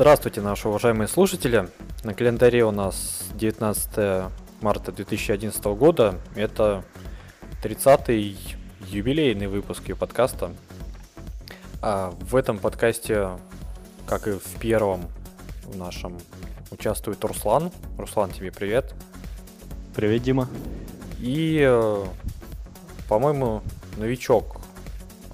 Здравствуйте, 0.00 0.40
наши 0.40 0.66
уважаемые 0.66 1.08
слушатели. 1.08 1.68
На 2.04 2.14
календаре 2.14 2.64
у 2.64 2.70
нас 2.70 3.26
19 3.34 4.32
марта 4.62 4.92
2011 4.92 5.62
года. 5.76 6.18
Это 6.34 6.84
30-й 7.62 8.34
юбилейный 8.86 9.46
выпуск 9.46 9.86
ее 9.90 9.96
подкаста. 9.96 10.54
А 11.82 12.14
в 12.18 12.34
этом 12.34 12.56
подкасте, 12.56 13.28
как 14.06 14.26
и 14.26 14.30
в 14.30 14.58
первом 14.58 15.02
в 15.64 15.76
нашем, 15.76 16.16
участвует 16.70 17.22
Руслан. 17.22 17.70
Руслан, 17.98 18.30
тебе 18.30 18.50
привет. 18.50 18.94
Привет, 19.94 20.22
Дима. 20.22 20.48
И, 21.18 21.60
э, 21.62 22.04
по-моему, 23.06 23.62
новичок 23.98 24.62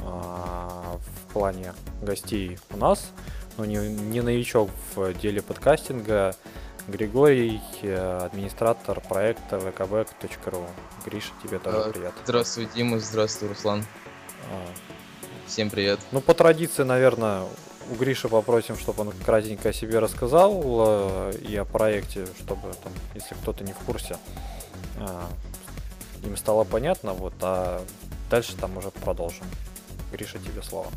а, 0.01 0.99
в 0.99 1.33
плане 1.33 1.73
гостей 2.03 2.59
у 2.73 2.77
нас– 2.79 3.13
ну, 3.57 3.65
не, 3.65 3.77
не 3.89 4.21
новичок 4.21 4.71
в 4.95 5.13
деле 5.15 5.43
подкастинга, 5.43 6.35
Григорий, 6.89 7.61
э, 7.83 8.27
администратор 8.27 9.01
проекта 9.01 9.57
vkback.ru. 9.57 10.67
Гриша, 11.05 11.33
тебе 11.43 11.59
тоже 11.59 11.91
привет. 11.91 12.13
Здравствуй, 12.25 12.69
Дима, 12.75 13.01
здравствуй, 13.01 13.49
Руслан. 13.49 13.85
А. 14.53 14.67
Всем 15.47 15.71
привет. 15.71 15.99
Ну, 16.13 16.21
по 16.21 16.35
традиции, 16.35 16.85
наверное, 16.85 17.43
у 17.91 17.95
Гриши 17.95 18.29
попросим, 18.29 18.77
чтобы 18.77 19.03
он 19.03 19.13
кратенько 19.25 19.71
о 19.71 19.73
себе 19.73 19.99
рассказал 19.99 20.63
э, 20.63 21.33
и 21.49 21.57
о 21.57 21.65
проекте, 21.65 22.27
чтобы, 22.39 22.73
там, 22.83 22.93
если 23.15 23.35
кто-то 23.35 23.65
не 23.65 23.73
в 23.73 23.79
курсе, 23.79 24.17
э, 24.99 25.23
им 26.25 26.37
стало 26.37 26.65
понятно, 26.65 27.15
вот, 27.15 27.35
а 27.41 27.83
дальше 28.31 28.57
там 28.57 28.77
уже 28.77 28.91
продолжим. 28.91 29.47
Гриша, 30.13 30.39
тебе 30.39 30.63
слово. 30.63 30.89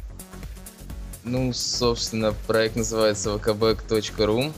Ну, 1.24 1.52
собственно, 1.54 2.34
проект 2.48 2.76
называется 2.76 3.32
vkback.ru. 3.32 4.54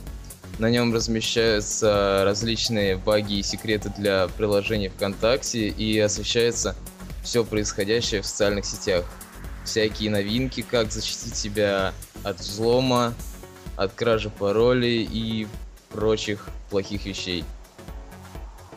На 0.60 0.70
нем 0.70 0.94
размещаются 0.94 2.22
различные 2.24 2.98
баги 2.98 3.40
и 3.40 3.44
секреты 3.44 3.92
для 3.98 4.28
приложений 4.28 4.90
ВКонтакте 4.90 5.70
и 5.70 5.98
освещается 5.98 6.76
все 7.24 7.44
происходящее 7.44 8.22
в 8.22 8.28
социальных 8.28 8.66
сетях. 8.66 9.06
Всякие 9.66 10.12
новинки, 10.12 10.62
как 10.62 10.92
защитить 10.92 11.36
себя 11.36 11.94
от 12.24 12.40
взлома, 12.40 13.14
от 13.76 13.94
кражи 13.94 14.30
паролей 14.30 15.08
и 15.12 15.48
прочих 15.90 16.48
плохих 16.70 17.06
вещей. 17.06 17.44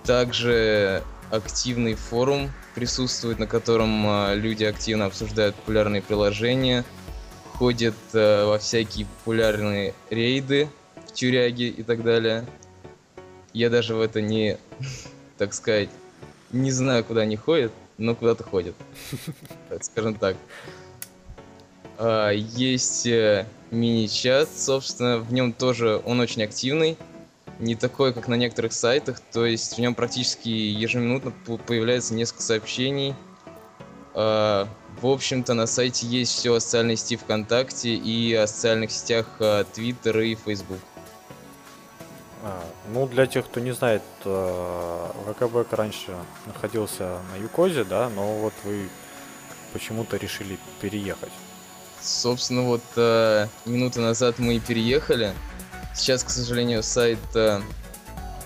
Также 0.05 1.03
активный 1.31 1.95
форум 1.95 2.51
присутствует, 2.75 3.39
на 3.39 3.47
котором 3.47 4.07
а, 4.07 4.35
люди 4.35 4.65
активно 4.65 5.07
обсуждают 5.07 5.55
популярные 5.55 6.01
приложения– 6.01 6.83
ходит 7.59 7.95
э, 8.13 8.45
во 8.45 8.59
всякие 8.59 9.07
популярные 9.07 9.95
рейды 10.11 10.69
в 11.07 11.13
тюряги 11.13 11.65
и 11.65 11.83
так 11.83 12.03
далее. 12.03 12.45
Я 13.53 13.71
даже 13.71 13.95
в 13.95 14.01
это 14.01 14.21
не, 14.21 14.59
так 15.39 15.55
сказать, 15.55 15.89
не 16.53 16.71
знаю, 16.71 17.05
куда 17.05 17.23
они 17.23 17.37
ходят, 17.37 17.73
но 17.99 18.15
куда-то 18.15 18.45
ходят. 18.45 18.75
Скажем 19.81 20.15
так. 20.15 20.37
А, 21.97 22.31
есть 22.31 23.07
э, 23.07 23.47
мини-чат, 23.71 24.49
собственно, 24.55 25.19
в 25.19 25.33
нем 25.33 25.53
тоже 25.53 26.01
он 26.05 26.21
очень 26.21 26.43
активный. 26.43 26.97
Не 27.61 27.77
такой, 27.77 28.13
как 28.13 28.27
на 28.27 28.35
некоторых 28.35 28.73
сайтах, 28.73 29.21
то 29.33 29.47
есть 29.47 29.77
в 29.77 29.79
нем 29.79 29.95
практически 29.95 30.49
ежеминутно 30.49 31.33
появляется 31.67 32.15
несколько 32.15 32.43
сообщений. 32.43 33.15
А, 34.13 34.69
в 35.05 35.13
общем-то, 35.13 35.55
на 35.55 35.67
сайте 35.67 36.07
есть 36.07 36.33
все 36.33 36.55
о 36.55 36.61
социальной 36.61 36.97
сети 36.97 37.17
ВКонтакте 37.17 37.95
и 37.95 38.35
о 38.35 38.47
социальных 38.47 38.91
сетях 38.91 39.27
Твиттер 39.75 40.21
и 40.21 40.35
Фейсбук. 40.35 40.79
А, 42.43 42.63
ну, 42.93 43.07
для 43.07 43.27
тех, 43.27 43.47
кто 43.47 43.61
не 43.61 43.73
знает, 43.73 44.03
э, 44.25 45.11
ВКБ 45.29 45.73
раньше 45.73 46.15
находился 46.47 47.19
на 47.33 47.43
Юкозе, 47.43 47.85
да, 47.85 48.11
но 48.11 48.35
вот 48.39 48.53
вы 48.65 48.89
почему-то 49.73 50.19
решили 50.19 50.59
переехать. 50.81 51.33
Собственно, 52.03 52.63
вот 52.63 52.83
э, 52.97 53.47
минуты 53.65 54.01
назад 54.01 54.39
мы 54.39 54.57
и 54.57 54.61
переехали. 54.61 55.33
Сейчас, 55.95 56.23
к 56.23 56.29
сожалению, 56.29 56.83
сайт 56.83 57.19
э, 57.35 57.63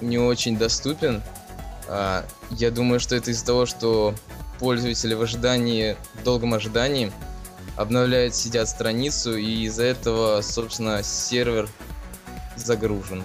не 0.00 0.18
очень 0.18 0.56
доступен. 0.56 1.20
Э, 1.88 2.22
я 2.50 2.70
думаю, 2.70 3.00
что 3.00 3.16
это 3.16 3.30
из-за 3.30 3.44
того, 3.44 3.66
что 3.66 4.14
пользователи 4.58 5.14
в 5.14 5.22
ожидании, 5.22 5.96
в 6.14 6.22
долгом 6.22 6.54
ожидании 6.54 7.12
обновляют, 7.76 8.34
сидят 8.34 8.68
страницу, 8.68 9.36
и 9.36 9.64
из-за 9.64 9.84
этого, 9.84 10.40
собственно, 10.42 11.02
сервер 11.02 11.68
загружен. 12.56 13.22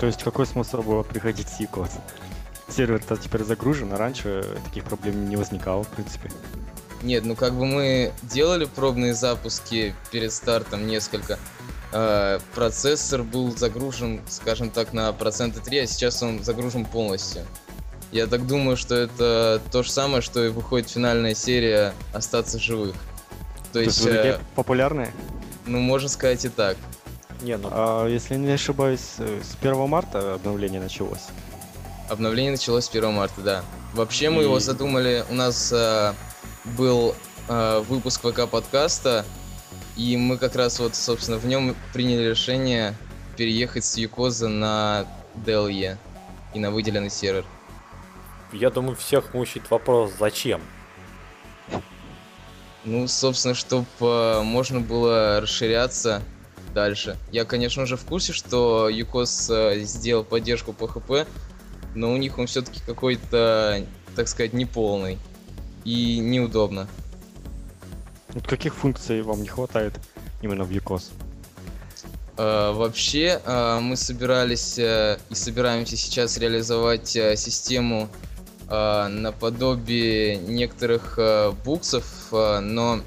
То 0.00 0.06
есть 0.06 0.22
какой 0.22 0.46
смысл 0.46 0.82
было 0.82 1.02
приходить 1.02 1.48
код? 1.70 1.90
Сервер-то 2.68 3.16
теперь 3.16 3.44
загружен, 3.44 3.92
а 3.92 3.96
раньше 3.96 4.58
таких 4.64 4.84
проблем 4.84 5.28
не 5.28 5.36
возникало, 5.36 5.84
в 5.84 5.88
принципе. 5.88 6.30
Нет, 7.02 7.26
ну 7.26 7.36
как 7.36 7.52
бы 7.52 7.66
мы 7.66 8.12
делали 8.22 8.64
пробные 8.64 9.14
запуски 9.14 9.94
перед 10.10 10.32
стартом 10.32 10.86
несколько. 10.86 11.38
Э, 11.96 12.40
процессор 12.56 13.22
был 13.22 13.56
загружен, 13.56 14.20
скажем 14.28 14.70
так, 14.70 14.92
на 14.92 15.12
процента 15.12 15.60
3, 15.60 15.78
а 15.78 15.86
сейчас 15.86 16.20
он 16.24 16.42
загружен 16.42 16.84
полностью. 16.84 17.46
Я 18.10 18.26
так 18.26 18.48
думаю, 18.48 18.76
что 18.76 18.96
это 18.96 19.62
то 19.70 19.84
же 19.84 19.92
самое, 19.92 20.20
что 20.20 20.44
и 20.44 20.48
выходит 20.48 20.90
финальная 20.90 21.36
серия 21.36 21.94
«Остаться 22.12 22.58
живых». 22.58 22.96
То, 23.72 23.74
то 23.74 23.80
есть... 23.80 24.04
Э, 24.06 24.40
популярные? 24.56 25.12
Ну, 25.66 25.78
можно 25.78 26.08
сказать 26.08 26.44
и 26.44 26.48
так. 26.48 26.76
Не, 27.42 27.56
ну... 27.56 27.68
А, 27.70 28.08
если 28.08 28.34
не 28.34 28.50
ошибаюсь, 28.50 29.00
с 29.18 29.56
1 29.60 29.88
марта 29.88 30.34
обновление 30.34 30.80
началось? 30.80 31.26
Обновление 32.08 32.52
началось 32.52 32.86
с 32.86 32.90
1 32.90 33.12
марта, 33.12 33.40
да. 33.40 33.64
Вообще 33.94 34.30
мы 34.30 34.42
и... 34.42 34.44
его 34.46 34.58
задумали, 34.58 35.24
у 35.30 35.34
нас 35.34 35.72
э, 35.72 36.12
был 36.76 37.14
э, 37.48 37.84
выпуск 37.88 38.20
ВК-подкаста, 38.24 39.24
и 39.96 40.16
мы 40.16 40.38
как 40.38 40.56
раз 40.56 40.80
вот, 40.80 40.94
собственно, 40.94 41.38
в 41.38 41.46
нем 41.46 41.74
приняли 41.92 42.30
решение 42.30 42.94
переехать 43.36 43.84
с 43.84 43.96
Юкоза 43.96 44.48
на 44.48 45.06
DLE 45.34 45.96
и 46.54 46.58
на 46.58 46.70
выделенный 46.70 47.10
сервер 47.10 47.44
я 48.54 48.70
думаю, 48.70 48.96
всех 48.96 49.34
мучает 49.34 49.70
вопрос, 49.70 50.12
зачем? 50.18 50.60
Ну, 52.84 53.08
собственно, 53.08 53.54
чтобы 53.54 53.86
э, 54.00 54.42
можно 54.42 54.80
было 54.80 55.40
расширяться 55.40 56.22
дальше. 56.74 57.16
Я, 57.32 57.44
конечно, 57.44 57.82
уже 57.82 57.96
в 57.96 58.04
курсе, 58.04 58.32
что 58.32 58.88
Юкос 58.88 59.48
э, 59.50 59.80
сделал 59.80 60.22
поддержку 60.22 60.72
PHP, 60.78 61.26
но 61.94 62.12
у 62.12 62.16
них 62.16 62.38
он 62.38 62.46
все-таки 62.46 62.80
какой-то, 62.84 63.86
так 64.14 64.28
сказать, 64.28 64.52
неполный 64.52 65.18
и 65.84 66.18
неудобно. 66.18 66.86
Вот 68.34 68.46
каких 68.46 68.74
функций 68.74 69.22
вам 69.22 69.42
не 69.42 69.48
хватает 69.48 69.94
именно 70.42 70.64
в 70.64 70.70
Юкос? 70.70 71.12
Uh, 72.36 72.72
вообще, 72.72 73.40
uh, 73.46 73.80
мы 73.80 73.96
собирались 73.96 74.76
uh, 74.76 75.20
и 75.30 75.34
собираемся 75.36 75.96
сейчас 75.96 76.36
реализовать 76.36 77.08
систему 77.08 78.08
э, 78.68 79.08
наподобие 79.08 80.36
некоторых 80.36 81.18
э, 81.18 81.52
буксов, 81.64 82.04
э, 82.32 82.60
но, 82.60 83.00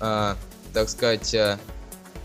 э, 0.00 0.34
так 0.72 0.88
сказать, 0.88 1.34
э, 1.34 1.58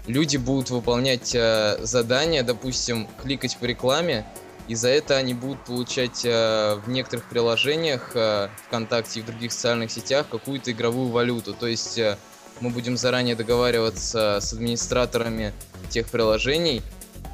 люди 0.07 0.37
будут 0.37 0.69
выполнять 0.69 1.33
э, 1.35 1.77
задания, 1.81 2.43
допустим, 2.43 3.07
кликать 3.21 3.57
по 3.57 3.65
рекламе, 3.65 4.25
и 4.67 4.75
за 4.75 4.89
это 4.89 5.17
они 5.17 5.33
будут 5.33 5.63
получать 5.65 6.21
э, 6.23 6.75
в 6.83 6.89
некоторых 6.89 7.29
приложениях 7.29 8.11
э, 8.15 8.49
ВКонтакте 8.67 9.19
и 9.19 9.23
в 9.23 9.25
других 9.25 9.51
социальных 9.51 9.91
сетях 9.91 10.27
какую-то 10.29 10.71
игровую 10.71 11.09
валюту. 11.09 11.53
То 11.53 11.67
есть 11.67 11.97
э, 11.97 12.17
мы 12.61 12.69
будем 12.69 12.95
заранее 12.95 13.35
договариваться 13.35 14.39
с 14.39 14.53
администраторами 14.53 15.53
тех 15.89 16.07
приложений, 16.07 16.81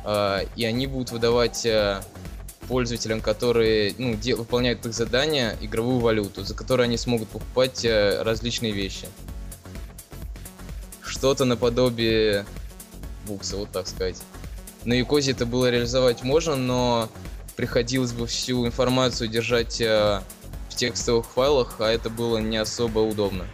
э, 0.06 0.46
и 0.56 0.66
они 0.66 0.88
будут 0.88 1.12
выдавать 1.12 1.66
э, 1.66 2.02
пользователям, 2.68 3.22
которые 3.22 3.94
ну, 3.98 4.18
выполняют 4.38 4.86
их 4.86 4.94
задания, 4.94 5.56
игровую 5.62 6.00
валюту, 6.00 6.44
за 6.44 6.56
которую 6.56 6.86
они 6.86 6.98
смогут 6.98 7.30
покупать 7.30 7.86
э, 7.86 8.22
различные 8.24 8.72
вещи. 8.72 9.08
Что-то 11.02 11.46
наподобие 11.46 12.46
букса, 13.26 13.58
вот 13.58 13.72
так 13.72 13.88
сказать. 13.88 14.18
На 14.84 14.94
Юкозе 14.94 15.32
это 15.32 15.46
было 15.46 15.70
реализовать 15.70 16.24
можно, 16.24 16.56
но 16.56 17.10
приходилось 17.56 18.14
бы 18.14 18.28
всю 18.28 18.66
информацию 18.66 19.28
держать 19.28 19.82
э, 19.82 20.22
в 20.70 20.76
текстовых 20.76 21.26
файлах, 21.26 21.78
а 21.80 21.90
это 21.90 22.10
было 22.10 22.38
не 22.38 22.58
особо 22.58 23.00
удобно. 23.00 23.46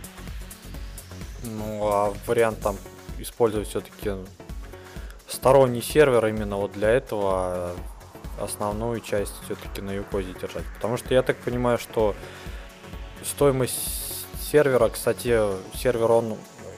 Ну, 1.44 1.88
а 1.88 2.13
вариант 2.25 2.60
там 2.62 2.78
использовать 3.19 3.68
все-таки 3.68 4.12
сторонний 5.28 5.81
сервер 5.81 6.25
именно 6.28 6.57
вот 6.57 6.74
для 6.74 6.90
этого 6.90 7.74
основную 8.40 9.00
часть 9.00 9.34
все-таки 9.45 9.81
на 9.81 9.92
Юкозе 9.92 10.34
держать. 10.34 10.66
Потому 10.75 10.98
что 10.98 11.13
я 11.13 11.22
так 11.22 11.38
понимаю, 11.38 11.78
что 11.78 12.16
стоимость 13.24 14.25
сервера, 14.51 14.90
кстати, 14.90 15.40
сервер 15.75 16.12
он 16.12 16.38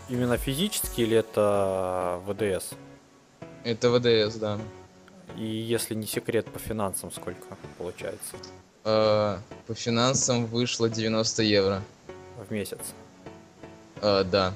именно 0.09 0.37
физический 0.37 1.03
или 1.03 1.17
это 1.17 2.21
VDS? 2.27 2.75
Это 3.63 3.89
ВДС, 3.89 4.35
да. 4.35 4.59
И 5.37 5.45
если 5.45 5.95
не 5.95 6.05
секрет, 6.05 6.45
по 6.45 6.59
финансам 6.59 7.11
сколько 7.11 7.57
получается 7.77 8.35
Э, 8.85 9.39
по 9.65 9.73
финансам 9.73 10.45
вышло 10.45 10.89
90 10.89 11.41
евро. 11.43 11.81
в 12.47 12.51
месяц? 12.51 12.79
Э, 14.05 14.23
да. 14.23 14.53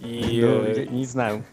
И 0.00 0.40
Ну, 0.42 0.64
э, 0.64 0.84
я 0.84 0.86
не 0.86 1.06
знаю. 1.06 1.44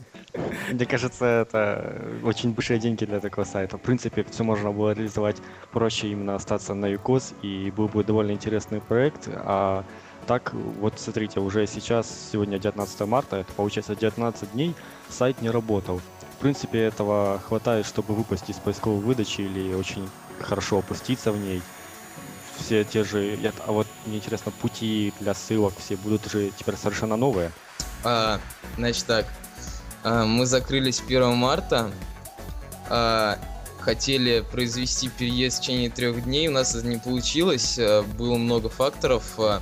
Мне 0.71 0.86
кажется, 0.86 1.25
это 1.25 2.01
очень 2.24 2.53
большие 2.53 2.80
деньги 2.80 3.06
для 3.06 3.19
такого 3.19 3.45
сайта. 3.45 3.77
В 3.77 3.81
принципе, 3.81 4.24
все 4.24 4.44
можно 4.44 4.71
было 4.71 4.94
реализовать 4.94 5.38
проще 5.71 6.07
именно 6.07 6.36
остаться 6.36 6.74
на 6.74 6.88
ЮКОС, 6.88 7.33
и 7.44 7.71
был 7.75 7.88
бы 7.88 8.03
довольно 8.03 8.31
интересный 8.31 8.81
проект. 8.81 9.27
А 9.27 9.83
так, 10.25 10.53
вот 10.53 10.94
смотрите, 10.98 11.39
уже 11.39 11.68
сейчас, 11.68 12.30
сегодня 12.31 12.57
19 12.57 13.01
марта, 13.01 13.38
это 13.38 13.53
получается 13.53 13.95
19 13.95 14.53
дней, 14.53 14.74
сайт 15.09 15.42
не 15.42 15.50
работал. 15.50 16.01
В 16.38 16.42
принципе, 16.42 16.80
этого 16.80 17.39
хватает, 17.48 17.86
чтобы 17.86 18.15
выпасть 18.15 18.50
из 18.50 18.56
поисковой 18.56 19.01
выдачи 19.01 19.42
или 19.42 19.74
очень 19.75 20.07
хорошо 20.39 20.80
опуститься 20.80 21.31
в 21.31 21.38
ней. 21.38 21.62
Все 22.66 22.84
те 22.84 23.04
же, 23.04 23.38
а 23.66 23.72
вот 23.72 23.88
мне 24.06 24.18
интересно, 24.18 24.52
пути 24.52 25.13
для 25.19 25.34
ссылок 25.34 25.74
все 25.78 25.96
будут 25.96 26.30
же 26.31 26.52
теперь 26.58 26.75
совершенно 26.75 27.16
новые. 27.16 27.52
А, 28.04 28.40
значит 28.78 29.06
так, 29.06 29.25
а, 30.04 30.25
мы 30.25 30.46
закрылись 30.46 31.02
1 31.02 31.36
марта, 31.36 31.92
а, 32.90 33.38
хотели 33.80 34.46
произвести 34.52 35.10
переезд 35.10 35.58
в 35.58 35.62
течение 35.62 35.90
трех 35.90 36.24
дней, 36.24 36.48
у 36.48 36.52
нас 36.52 36.75
это 36.75 36.88
не 36.88 36.98
получилось, 36.98 37.78
а, 37.80 38.04
было 38.04 38.38
много 38.38 38.69
факторов, 38.69 39.24
а, 39.38 39.62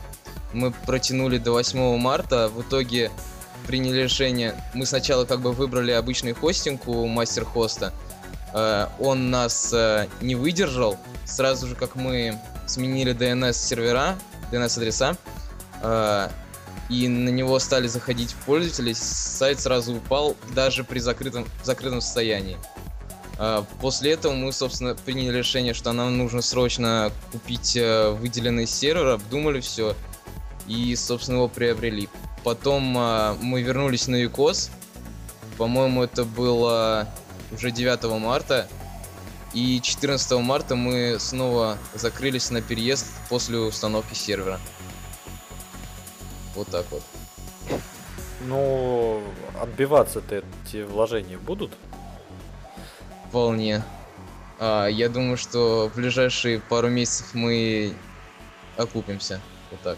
мы 0.54 0.72
протянули 0.72 1.38
до 1.38 1.52
8 1.52 1.98
марта, 1.98 2.50
в 2.50 2.62
итоге 2.62 3.12
приняли 3.68 4.04
решение, 4.04 4.56
мы 4.74 4.86
сначала 4.86 5.26
как 5.26 5.42
бы 5.42 5.52
выбрали 5.52 5.92
обычный 5.92 6.34
хостинг 6.34 6.88
у 6.88 7.06
мастер 7.08 7.46
хоста, 7.46 7.94
а, 8.54 8.92
он 9.00 9.30
нас 9.30 9.72
а, 9.74 10.08
не 10.22 10.36
выдержал, 10.36 10.98
сразу 11.26 11.68
же 11.68 11.76
как 11.76 11.96
мы 11.96 12.40
сменили 12.70 13.14
DNS 13.14 13.54
сервера, 13.54 14.18
DNS 14.52 14.78
адреса, 14.78 15.18
а, 15.82 16.32
и 16.90 17.08
на 17.08 17.30
него 17.30 17.60
стали 17.60 17.88
заходить 17.88 18.36
пользователи, 18.46 18.94
сайт 18.94 19.60
сразу 19.60 19.96
упал 19.96 20.36
даже 20.56 20.84
при 20.84 21.00
закрытом, 21.00 21.46
закрытом 21.64 22.02
состоянии. 22.02 22.58
А, 23.38 23.66
После 23.80 24.14
этого 24.14 24.34
мы, 24.34 24.52
собственно, 24.52 24.96
приняли 24.96 25.38
решение, 25.38 25.74
что 25.74 25.92
нам 25.94 26.18
нужно 26.18 26.42
срочно 26.42 27.12
купить 27.32 27.78
э, 27.78 28.12
выделенный 28.12 28.68
сервер, 28.68 29.08
обдумали 29.08 29.62
все 29.62 29.96
и, 30.68 30.96
собственно, 30.96 31.38
его 31.38 31.48
приобрели. 31.48 32.10
Потом 32.44 32.96
а, 32.98 33.38
мы 33.42 33.62
вернулись 33.62 34.08
на 34.08 34.16
ЮКОС. 34.16 34.72
По-моему, 35.58 36.04
это 36.04 36.24
было 36.24 37.08
уже 37.52 37.72
9 37.72 38.04
марта. 38.20 38.68
И 39.54 39.82
14 39.82 40.32
марта 40.40 40.76
мы 40.76 41.18
снова 41.20 41.78
закрылись 41.96 42.52
на 42.52 42.62
переезд 42.62 43.08
после 43.30 43.58
установки 43.58 44.14
сервера. 44.14 44.60
Вот 46.56 46.68
так 46.68 46.86
вот. 46.92 47.04
ну, 48.46 49.24
отбиваться-то 49.60 50.44
эти 50.66 50.84
вложения 50.84 51.38
будут? 51.38 51.72
Вполне. 53.28 53.84
А, 54.60 54.88
я 54.88 55.10
думаю, 55.10 55.38
что 55.38 55.90
в 55.90 55.96
ближайшие 55.96 56.60
пару 56.60 56.90
месяцев 56.90 57.34
мы 57.34 57.94
окупимся. 58.78 59.40
Вот 59.72 59.82
так. 59.82 59.98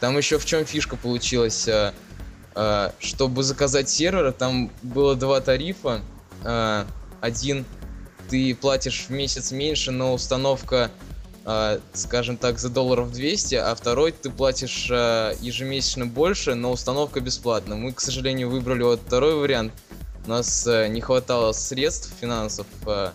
Там 0.00 0.16
еще 0.16 0.38
в 0.38 0.44
чем 0.44 0.64
фишка 0.64 0.96
получилась. 0.96 1.66
а, 1.68 1.94
а, 2.54 2.92
чтобы 2.98 3.42
заказать 3.42 3.88
сервер, 3.88 4.32
там 4.32 4.70
было 4.82 5.16
два 5.16 5.40
тарифа. 5.40 6.02
А, 6.44 6.86
один 7.20 7.64
ты 8.32 8.54
платишь 8.54 9.08
в 9.08 9.10
месяц 9.10 9.52
меньше, 9.52 9.90
но 9.90 10.14
установка, 10.14 10.90
а, 11.44 11.78
скажем 11.92 12.38
так, 12.38 12.58
за 12.58 12.70
долларов 12.70 13.12
200, 13.12 13.56
а 13.56 13.74
второй 13.74 14.12
ты 14.12 14.30
платишь 14.30 14.88
а, 14.90 15.34
ежемесячно 15.42 16.06
больше, 16.06 16.54
но 16.54 16.72
установка 16.72 17.20
бесплатна. 17.20 17.76
Мы, 17.76 17.92
к 17.92 18.00
сожалению, 18.00 18.48
выбрали 18.48 18.84
вот 18.84 19.00
второй 19.06 19.34
вариант. 19.34 19.74
У 20.24 20.30
нас 20.30 20.66
э, 20.66 20.88
не 20.88 21.00
хватало 21.00 21.52
средств, 21.52 22.10
финансов, 22.20 22.66
э, 22.86 23.10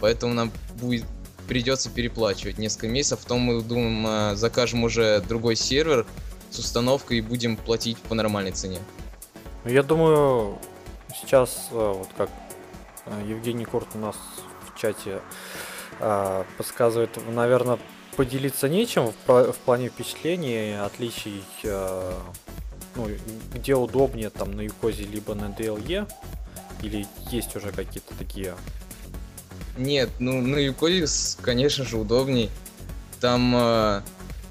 поэтому 0.00 0.32
нам 0.32 0.52
будет 0.80 1.04
придется 1.46 1.90
переплачивать 1.90 2.56
несколько 2.56 2.88
месяцев. 2.88 3.18
Потом 3.20 3.40
мы 3.40 3.60
думаем, 3.60 4.06
э, 4.06 4.36
закажем 4.36 4.84
уже 4.84 5.20
другой 5.20 5.56
сервер 5.56 6.06
с 6.50 6.58
установкой 6.58 7.18
и 7.18 7.20
будем 7.20 7.58
платить 7.58 7.98
по 7.98 8.14
нормальной 8.14 8.52
цене. 8.52 8.78
Я 9.66 9.82
думаю, 9.82 10.58
сейчас, 11.12 11.68
э, 11.70 11.74
вот 11.74 12.08
как 12.16 12.30
э, 13.06 13.24
Евгений 13.28 13.64
Курт 13.64 13.88
у 13.94 13.98
нас 13.98 14.16
в 14.74 14.80
чате 14.80 15.20
э, 16.00 16.44
подсказывает, 16.56 17.10
наверное, 17.28 17.78
поделиться 18.16 18.68
нечем 18.68 19.12
в, 19.26 19.52
в 19.52 19.56
плане 19.58 19.88
впечатлений, 19.88 20.74
отличий, 20.80 21.42
э, 21.62 22.12
ну, 22.96 23.08
где 23.52 23.74
удобнее, 23.74 24.30
там, 24.30 24.52
на 24.52 24.62
Юкозе, 24.62 25.04
либо 25.04 25.34
на 25.34 25.46
DLE, 25.46 26.10
или 26.82 27.06
есть 27.30 27.54
уже 27.56 27.72
какие-то 27.72 28.14
такие... 28.14 28.54
Нет, 29.76 30.10
ну 30.20 30.40
на 30.40 30.56
Ucodix, 30.56 31.36
конечно 31.40 31.84
же, 31.84 31.96
удобней. 31.96 32.48
Там, 33.20 33.54
э, 33.56 34.02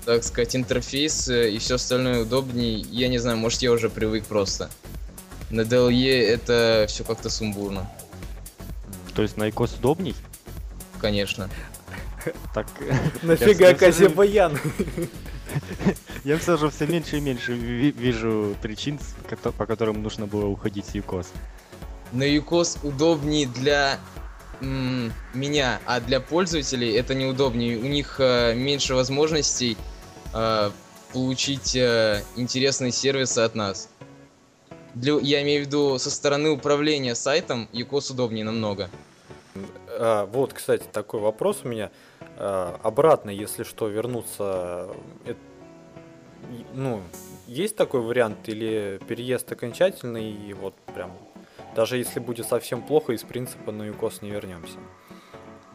так 0.06 0.24
сказать, 0.24 0.56
интерфейс 0.56 1.30
э, 1.30 1.52
и 1.52 1.60
все 1.60 1.76
остальное 1.76 2.24
удобней. 2.24 2.86
Я 2.92 3.08
не 3.08 3.20
знаю, 3.20 3.38
может 3.38 3.62
я 3.62 3.72
уже 3.72 3.90
привык 3.90 4.26
просто. 4.26 4.70
На 5.50 5.62
DLE 5.62 6.22
это 6.28 6.88
все 6.90 7.04
как-то 7.04 7.30
сумбурно, 7.30 7.90
То 9.16 9.22
есть 9.22 9.38
на 9.38 9.50
ИКОС 9.50 9.76
удобней? 9.80 10.16
конечно. 11.00 11.50
Так, 12.54 12.68
Нафига 13.24 13.68
Я- 13.70 13.76
Казебаян? 13.76 14.58
я 16.24 16.38
все 16.38 16.56
же 16.58 16.70
все 16.70 16.88
меньше 16.88 17.18
и 17.18 17.22
меньше 17.22 17.54
ви- 17.54 17.92
вижу 17.92 18.56
причин, 18.62 18.98
по 19.58 19.66
которым 19.66 20.02
нужно 20.02 20.26
было 20.26 20.46
уходить 20.46 20.86
с 20.86 20.96
ЮКОС. 20.96 21.28
На 22.14 22.24
UCOS 22.24 22.80
удобнее 22.84 23.46
для 23.48 24.00
меня, 24.62 25.80
а 25.86 26.00
для 26.00 26.22
пользователей 26.22 26.94
это 26.94 27.14
неудобнее. 27.14 27.78
У 27.78 27.84
них 27.86 28.16
э, 28.20 28.54
меньше 28.56 28.96
возможностей 28.96 29.76
э, 30.34 30.72
получить 31.12 31.76
э, 31.76 32.24
интересные 32.38 32.94
сервисы 32.94 33.40
от 33.40 33.56
нас. 33.56 33.90
Для, 34.94 35.20
я 35.20 35.42
имею 35.42 35.64
в 35.64 35.68
виду 35.68 35.98
со 35.98 36.12
стороны 36.12 36.50
управления 36.50 37.16
сайтом 37.16 37.68
UCOS 37.74 38.12
удобнее 38.14 38.46
намного. 38.46 38.90
А, 39.88 40.26
вот, 40.28 40.54
кстати, 40.54 40.84
такой 40.92 41.20
вопрос 41.20 41.62
у 41.64 41.68
меня. 41.68 41.92
А, 42.38 42.80
обратно, 42.84 43.30
если 43.30 43.64
что, 43.64 43.88
вернуться, 43.88 44.90
э, 45.26 45.34
и- 46.52 46.66
ну, 46.74 47.02
есть 47.48 47.76
такой 47.76 48.02
вариант 48.02 48.38
или 48.48 49.00
переезд 49.08 49.52
окончательный 49.52 50.32
и 50.32 50.54
вот 50.54 50.76
прям, 50.94 51.12
даже 51.76 51.98
если 51.98 52.20
будет 52.20 52.48
совсем 52.48 52.82
плохо, 52.82 53.14
из 53.14 53.24
принципа 53.24 53.72
на 53.72 53.84
ЮКОС 53.84 54.22
не 54.22 54.30
вернемся. 54.30 54.78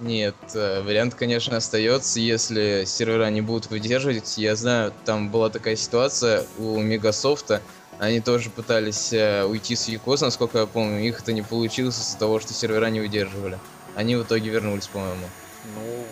Нет, 0.01 0.37
э, 0.55 0.81
вариант, 0.83 1.15
конечно, 1.15 1.57
остается, 1.57 2.21
если 2.21 2.85
сервера 2.87 3.31
не 3.31 3.41
будут 3.41 3.69
выдерживать. 3.69 4.39
Я 4.39 4.55
знаю, 4.55 4.93
там 5.05 5.29
была 5.29 5.51
такая 5.51 5.75
ситуация 5.75 6.47
у 6.59 6.79
Мегасофта. 6.79 7.61
Они 7.99 8.21
тоже 8.21 8.51
пытались 8.51 9.13
э, 9.13 9.45
уйти 9.45 9.75
с 9.75 9.89
Юкос, 9.89 10.21
насколько 10.21 10.59
я 10.59 10.67
помню. 10.67 11.01
Их 11.01 11.21
это 11.21 11.33
не 11.33 11.43
получилось 11.43 11.99
из-за 11.99 12.19
того, 12.19 12.39
что 12.39 12.53
сервера 12.53 12.87
не 12.87 13.01
выдерживали. 13.01 13.59
Они 13.97 14.15
в 14.15 14.23
итоге 14.23 14.51
вернулись, 14.51 14.87
по-моему. 14.87 15.27
Ну, 15.75 16.05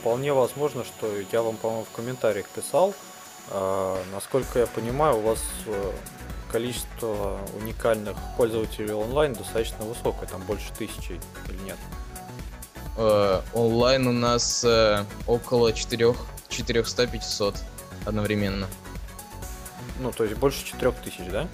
вполне 0.00 0.32
возможно, 0.32 0.84
что 0.84 1.12
я 1.32 1.42
вам, 1.42 1.56
по-моему, 1.56 1.84
в 1.84 1.94
комментариях 1.94 2.46
писал. 2.48 2.94
А, 3.50 4.00
насколько 4.12 4.60
я 4.60 4.66
понимаю, 4.66 5.16
у 5.18 5.22
вас 5.22 5.40
э, 5.66 5.92
количество 6.52 7.40
уникальных 7.60 8.16
пользователей 8.36 8.92
онлайн 8.92 9.32
достаточно 9.32 9.84
высокое, 9.84 10.28
там 10.28 10.42
больше 10.42 10.72
тысячи 10.78 11.20
или 11.48 11.58
нет? 11.64 11.78
Э, 12.96 13.40
онлайн 13.54 14.06
у 14.06 14.12
нас 14.12 14.62
э, 14.64 15.04
около 15.26 15.72
4 15.72 16.14
400-500 16.48 17.56
одновременно. 18.04 18.68
Ну, 20.02 20.10
то 20.12 20.24
есть 20.24 20.36
больше 20.36 20.64
4000, 20.66 21.30
да? 21.30 21.48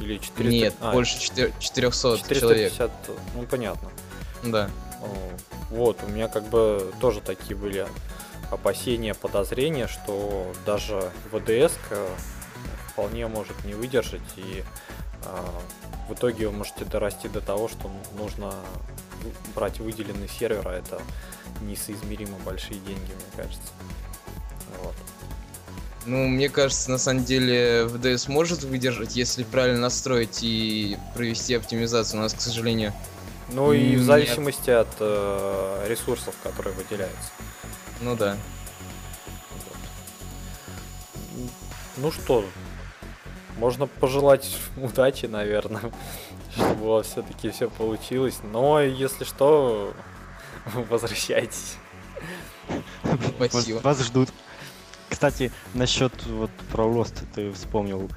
Или 0.00 0.18
400? 0.18 0.50
Нет, 0.50 0.74
а, 0.80 0.92
больше 0.92 1.18
4 1.20 1.52
400 1.60 2.34
человек. 2.34 2.72
450, 2.72 2.90
ну 3.34 3.42
понятно. 3.44 3.90
Да. 4.42 4.68
Вот, 5.70 6.02
у 6.02 6.08
меня 6.08 6.28
как 6.28 6.44
бы 6.48 6.92
тоже 7.00 7.20
такие 7.20 7.54
были 7.56 7.86
опасения, 8.50 9.14
подозрения, 9.14 9.86
что 9.86 10.52
даже 10.66 11.12
ВДС 11.32 11.72
вполне 12.92 13.26
может 13.28 13.64
не 13.64 13.74
выдержать, 13.74 14.22
и 14.36 14.64
а, 15.24 15.44
в 16.08 16.14
итоге 16.14 16.48
вы 16.48 16.56
можете 16.56 16.84
дорасти 16.84 17.28
до 17.28 17.40
того, 17.40 17.68
что 17.68 17.90
нужно 18.16 18.52
в- 19.22 19.54
брать 19.54 19.78
выделенный 19.78 20.28
сервер, 20.28 20.66
а 20.66 20.72
это 20.72 21.00
несоизмеримо 21.60 22.38
большие 22.44 22.80
деньги, 22.80 23.12
мне 23.12 23.24
кажется. 23.44 23.68
Вот. 24.82 24.94
Ну, 26.06 26.26
мне 26.26 26.48
кажется, 26.48 26.90
на 26.90 26.98
самом 26.98 27.24
деле 27.24 27.82
VDS 27.84 28.30
может 28.30 28.62
выдержать, 28.62 29.16
если 29.16 29.44
правильно 29.44 29.80
настроить 29.80 30.38
и 30.42 30.96
провести 31.14 31.54
оптимизацию. 31.54 32.20
У 32.20 32.22
нас, 32.22 32.32
к 32.32 32.40
сожалению, 32.40 32.92
Ну 33.50 33.72
и 33.72 33.96
в 33.96 33.98
Нет. 33.98 34.02
зависимости 34.02 34.70
от 34.70 34.88
э, 35.00 35.86
ресурсов, 35.88 36.34
которые 36.42 36.74
выделяются. 36.74 37.30
ну 38.00 38.16
да. 38.16 38.36
Ну 41.96 42.12
что, 42.12 42.44
можно 43.56 43.86
пожелать 43.86 44.56
удачи, 44.76 45.26
наверное, 45.26 45.90
чтобы 46.54 46.84
у 46.84 46.88
вас 46.90 47.08
все-таки 47.08 47.50
все 47.50 47.68
получилось. 47.68 48.38
Но 48.42 48.80
если 48.80 49.24
что, 49.24 49.92
возвращайтесь. 50.90 51.76
Спасибо. 53.36 53.76
Вас, 53.76 53.98
вас 53.98 54.06
ждут. 54.06 54.28
Кстати, 55.18 55.50
насчет 55.74 56.12
вот 56.26 56.48
про 56.70 56.84
Lost 56.84 57.14
ты 57.34 57.50
вспомнил. 57.50 58.08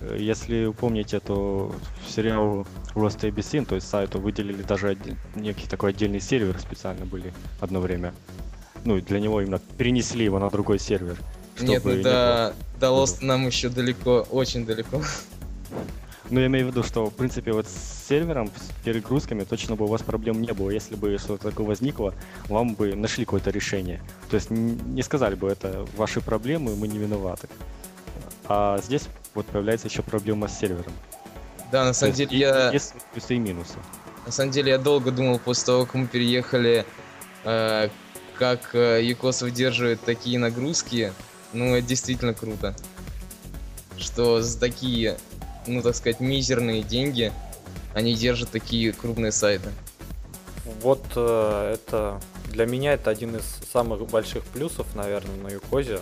Э, 0.00 0.16
Если 0.18 0.72
помните, 0.72 1.20
то 1.20 1.74
в 2.02 2.10
сериал 2.10 2.66
Lost 2.94 3.30
ABC, 3.30 3.66
то 3.66 3.74
есть 3.74 3.86
сайту 3.86 4.18
выделили 4.20 4.62
даже 4.62 4.96
некий 5.34 5.68
такой 5.68 5.90
отдельный 5.90 6.18
сервер 6.18 6.58
специально 6.58 7.04
были 7.04 7.34
одно 7.60 7.80
время. 7.80 8.14
Ну, 8.86 8.96
и 8.96 9.02
для 9.02 9.20
него 9.20 9.42
именно 9.42 9.60
перенесли 9.76 10.24
его 10.24 10.38
на 10.38 10.48
другой 10.48 10.78
сервер. 10.78 11.18
Нет, 11.60 11.82
чтобы 11.82 11.90
ну 11.90 11.96
не 11.98 12.02
до, 12.02 12.54
до 12.80 12.86
Lost 12.86 13.22
нам 13.22 13.46
еще 13.46 13.68
далеко, 13.68 14.26
очень 14.30 14.64
далеко. 14.64 15.02
Ну, 16.28 16.40
я 16.40 16.46
имею 16.46 16.66
в 16.66 16.70
виду, 16.70 16.82
что, 16.82 17.06
в 17.06 17.14
принципе, 17.14 17.52
вот 17.52 17.66
с 17.66 18.08
сервером, 18.08 18.48
с 18.48 18.84
перегрузками 18.84 19.44
точно 19.44 19.76
бы 19.76 19.84
у 19.84 19.88
вас 19.88 20.02
проблем 20.02 20.40
не 20.40 20.52
было. 20.52 20.70
Если 20.70 20.96
бы 20.96 21.16
что-то 21.18 21.50
такое 21.50 21.66
возникло, 21.66 22.14
вам 22.48 22.74
бы 22.74 22.96
нашли 22.96 23.24
какое-то 23.24 23.50
решение. 23.50 24.02
То 24.28 24.36
есть 24.36 24.50
не 24.50 25.02
сказали 25.02 25.36
бы, 25.36 25.48
это 25.48 25.86
ваши 25.96 26.20
проблемы, 26.20 26.74
мы 26.74 26.88
не 26.88 26.98
виноваты. 26.98 27.48
А 28.48 28.78
здесь 28.82 29.08
вот 29.34 29.46
появляется 29.46 29.86
еще 29.86 30.02
проблема 30.02 30.48
с 30.48 30.58
сервером. 30.58 30.92
Да, 31.70 31.84
на 31.84 31.92
То 31.92 31.98
самом 31.98 32.14
есть 32.14 32.30
деле 32.30 32.40
я... 32.40 32.70
Есть 32.72 32.94
плюсы 33.12 33.36
и 33.36 33.38
минусы. 33.38 33.74
На 34.24 34.32
самом 34.32 34.50
деле 34.50 34.72
я 34.72 34.78
долго 34.78 35.12
думал 35.12 35.38
после 35.38 35.66
того, 35.66 35.84
как 35.84 35.94
мы 35.94 36.06
переехали, 36.08 36.84
э, 37.44 37.88
как 38.36 38.74
э, 38.74 39.04
Юкос 39.04 39.42
выдерживает 39.42 40.00
такие 40.00 40.38
нагрузки. 40.38 41.12
Ну, 41.52 41.76
это 41.76 41.86
действительно 41.86 42.34
круто. 42.34 42.74
Что 43.96 44.42
за 44.42 44.58
такие, 44.58 45.16
ну, 45.66 45.82
так 45.82 45.94
сказать, 45.94 46.20
мизерные 46.20 46.82
деньги 46.82 47.32
они 47.94 48.14
держат 48.14 48.50
такие 48.50 48.92
крупные 48.92 49.32
сайты. 49.32 49.70
Вот 50.82 51.02
э, 51.14 51.74
это 51.74 52.20
для 52.50 52.66
меня 52.66 52.92
это 52.92 53.10
один 53.10 53.36
из 53.36 53.44
самых 53.72 54.06
больших 54.06 54.44
плюсов, 54.44 54.86
наверное, 54.94 55.36
на 55.36 55.48
Юкозе. 55.48 56.00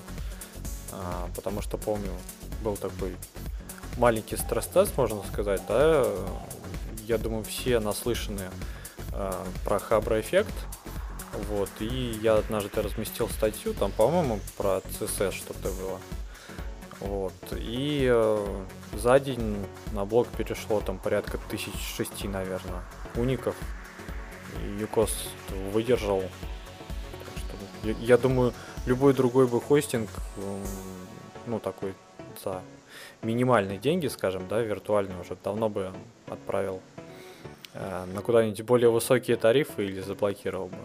А, 0.93 1.29
потому 1.37 1.63
что 1.63 1.77
помню, 1.79 2.11
был 2.63 2.77
такой 2.77 3.17
маленький 3.97 4.37
стресс-тест, 4.37 4.97
можно 4.97 5.23
сказать, 5.33 5.63
да. 5.69 6.07
Я 7.07 7.19
думаю, 7.19 7.45
все 7.45 7.81
наслышаны 7.81 8.51
э, 9.13 9.33
про 9.65 9.79
Хабра 9.79 10.21
эффект. 10.21 10.55
Вот, 11.49 11.69
и 11.81 12.19
я 12.23 12.37
однажды 12.37 12.81
разместил 12.81 13.29
статью, 13.29 13.75
там, 13.75 13.91
по-моему, 13.91 14.41
про 14.57 14.81
CSS 15.01 15.33
что-то 15.33 15.69
было. 15.71 16.01
Вот. 17.01 17.33
И 17.53 18.09
э, 18.11 18.65
за 18.93 19.21
день 19.21 19.57
на 19.93 20.05
блог 20.05 20.29
перешло 20.29 20.81
там 20.81 20.99
порядка 20.99 21.39
тысяч 21.51 21.75
шести, 21.97 22.29
наверное, 22.29 22.83
уников. 23.17 23.57
Юкос 24.79 25.29
выдержал. 25.73 26.21
Так 26.21 27.37
что 27.37 27.89
я, 27.89 27.95
я 28.01 28.19
думаю, 28.19 28.53
любой 28.87 29.15
другой 29.15 29.47
бы 29.47 29.61
хостинг, 29.61 30.09
м, 30.37 30.63
ну 31.47 31.59
такой 31.59 31.95
за 32.43 32.63
минимальные 33.23 33.79
деньги, 33.79 34.07
скажем, 34.07 34.47
да, 34.49 34.61
виртуальный 34.61 35.19
уже 35.21 35.37
давно 35.43 35.69
бы 35.69 35.93
отправил 36.27 36.81
э, 37.75 38.05
на 38.13 38.21
куда-нибудь 38.21 38.63
более 38.63 38.91
высокие 38.91 39.37
тарифы 39.37 39.85
или 39.87 40.01
заблокировал 40.01 40.69
бы. 40.69 40.77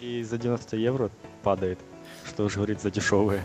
И 0.00 0.22
за 0.22 0.38
90 0.38 0.76
евро 0.76 1.10
падает, 1.42 1.78
что 2.26 2.44
уж 2.44 2.56
говорить 2.56 2.80
за 2.80 2.90
дешевые. 2.90 3.44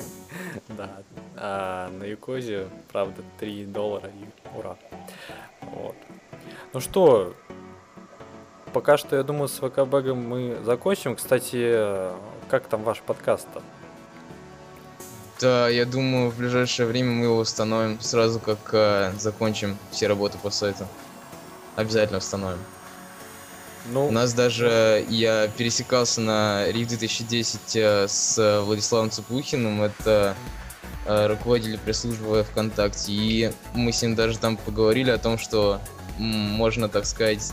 Да. 0.70 0.90
А 1.36 1.90
на 1.90 2.04
Юкозе, 2.04 2.68
правда, 2.92 3.22
3 3.40 3.66
доллара 3.66 4.08
и 4.08 4.58
ура. 4.58 4.78
Вот. 5.62 5.96
Ну 6.74 6.80
что, 6.80 7.34
пока 8.74 8.98
что, 8.98 9.16
я 9.16 9.24
думаю, 9.24 9.48
с 9.48 9.60
ВКБэгом 9.60 10.18
мы 10.18 10.60
закончим. 10.64 11.16
Кстати, 11.16 12.12
как 12.50 12.68
там 12.68 12.84
ваш 12.84 13.02
подкаст-то? 13.02 13.62
Да, 15.40 15.70
я 15.70 15.86
думаю, 15.86 16.32
в 16.32 16.38
ближайшее 16.38 16.86
время 16.86 17.12
мы 17.12 17.26
его 17.26 17.38
установим 17.38 18.00
сразу, 18.02 18.42
как 18.42 18.58
э, 18.74 19.14
закончим 19.18 19.78
все 19.90 20.08
работы 20.08 20.38
по 20.38 20.50
сайту. 20.50 20.86
Обязательно 21.78 22.18
установим. 22.18 22.60
Ну, 23.92 24.08
У 24.08 24.12
нас 24.12 24.34
даже 24.34 25.04
я 25.10 25.48
пересекался 25.48 26.22
на 26.22 26.70
RIF 26.70 26.90
2010 26.90 27.76
э, 27.76 28.08
с 28.08 28.62
Владиславом 28.64 29.10
Цыплухиным, 29.10 29.82
это 29.82 30.36
э, 31.06 31.28
руководитель 31.28 31.80
пресс-службы 31.80 32.46
ВКонтакте, 32.52 33.12
и 33.12 33.52
мы 33.74 33.92
с 33.92 34.02
ним 34.02 34.16
даже 34.16 34.38
там 34.38 34.58
поговорили 34.58 35.10
о 35.10 35.18
том, 35.18 35.40
что 35.40 35.82
можно, 36.20 36.88
так 36.88 37.06
сказать, 37.06 37.52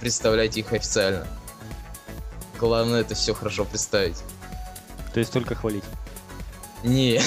представлять 0.00 0.56
их 0.56 0.72
официально. 0.72 1.26
Главное 2.58 3.02
это 3.02 3.14
все 3.14 3.34
хорошо 3.34 3.66
представить. 3.66 4.22
То 5.12 5.20
есть 5.20 5.32
только 5.32 5.54
хвалить. 5.54 5.84
Не, 6.84 7.20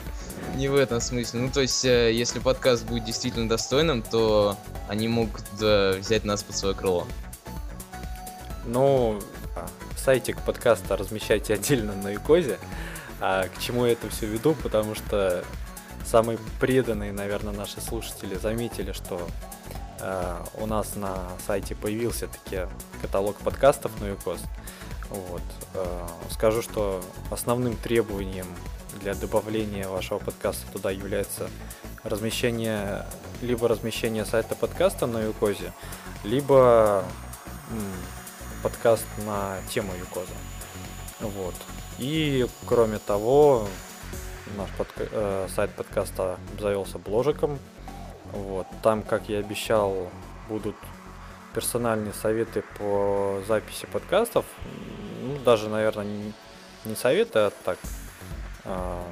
не 0.56 0.66
в 0.66 0.74
этом 0.74 1.00
смысле. 1.00 1.40
Ну, 1.40 1.50
то 1.50 1.60
есть, 1.60 1.84
э, 1.84 2.12
если 2.12 2.40
подкаст 2.40 2.84
будет 2.84 3.04
действительно 3.04 3.48
достойным, 3.48 4.02
то 4.02 4.56
они 4.88 5.06
могут 5.06 5.42
взять 5.52 6.24
нас 6.24 6.42
под 6.42 6.56
свое 6.56 6.74
крыло. 6.74 7.06
Ну, 8.64 9.20
а, 9.56 9.66
сайтик 9.96 10.40
подкаста 10.42 10.96
размещайте 10.96 11.54
отдельно 11.54 11.94
на 11.94 12.10
Юкозе. 12.10 12.58
А 13.20 13.48
к 13.48 13.60
чему 13.60 13.86
я 13.86 13.92
это 13.92 14.08
все 14.08 14.26
веду? 14.26 14.54
Потому 14.54 14.94
что 14.94 15.44
самые 16.04 16.38
преданные, 16.60 17.12
наверное, 17.12 17.52
наши 17.52 17.80
слушатели 17.80 18.36
заметили, 18.36 18.92
что 18.92 19.28
э, 20.00 20.36
у 20.58 20.66
нас 20.66 20.96
на 20.96 21.16
сайте 21.46 21.74
появился 21.74 22.28
таки 22.28 22.66
каталог 23.00 23.36
подкастов 23.36 24.00
на 24.00 24.06
Юкоз. 24.06 24.40
Вот. 25.10 25.42
Э, 25.74 26.06
скажу, 26.30 26.62
что 26.62 27.02
основным 27.30 27.76
требованием 27.76 28.46
для 29.00 29.14
добавления 29.14 29.88
вашего 29.88 30.18
подкаста 30.18 30.66
туда 30.72 30.90
является 30.90 31.48
размещение 32.04 33.06
либо 33.40 33.68
размещение 33.68 34.24
сайта 34.24 34.54
подкаста 34.54 35.06
на 35.06 35.20
Юкозе, 35.20 35.72
либо 36.24 37.04
подкаст 38.62 39.04
на 39.26 39.56
тему 39.68 39.92
Юкоза. 39.98 40.32
Вот. 41.20 41.54
И 41.98 42.46
кроме 42.66 42.98
того, 42.98 43.66
наш 44.56 44.70
подка- 44.78 45.08
э, 45.10 45.48
сайт 45.54 45.70
подкаста 45.72 46.38
обзавелся 46.54 46.98
бложиком. 46.98 47.58
Вот. 48.32 48.66
Там, 48.82 49.02
как 49.02 49.28
я 49.28 49.38
обещал, 49.38 50.08
будут 50.48 50.76
персональные 51.54 52.12
советы 52.14 52.62
по 52.78 53.42
записи 53.46 53.86
подкастов. 53.86 54.46
Ну, 55.22 55.38
даже, 55.44 55.68
наверное, 55.68 56.04
не, 56.04 56.32
не 56.84 56.94
советы, 56.94 57.40
а 57.40 57.52
так 57.64 57.78
а, 58.64 59.04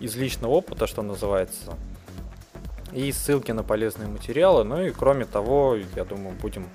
из 0.00 0.14
личного 0.16 0.52
опыта, 0.52 0.86
что 0.86 1.02
называется. 1.02 1.76
И 2.92 3.10
ссылки 3.12 3.52
на 3.52 3.62
полезные 3.62 4.08
материалы. 4.08 4.64
Ну 4.64 4.82
и 4.82 4.90
кроме 4.90 5.24
того, 5.24 5.76
я 5.96 6.04
думаю, 6.04 6.36
будем 6.36 6.68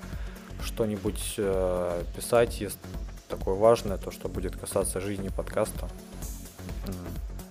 что-нибудь 0.62 1.34
э, 1.38 2.02
писать, 2.16 2.60
если 2.60 2.78
такое 3.28 3.54
важное, 3.54 3.96
то, 3.96 4.10
что 4.10 4.28
будет 4.28 4.56
касаться 4.56 5.00
жизни 5.00 5.28
подкаста. 5.28 5.88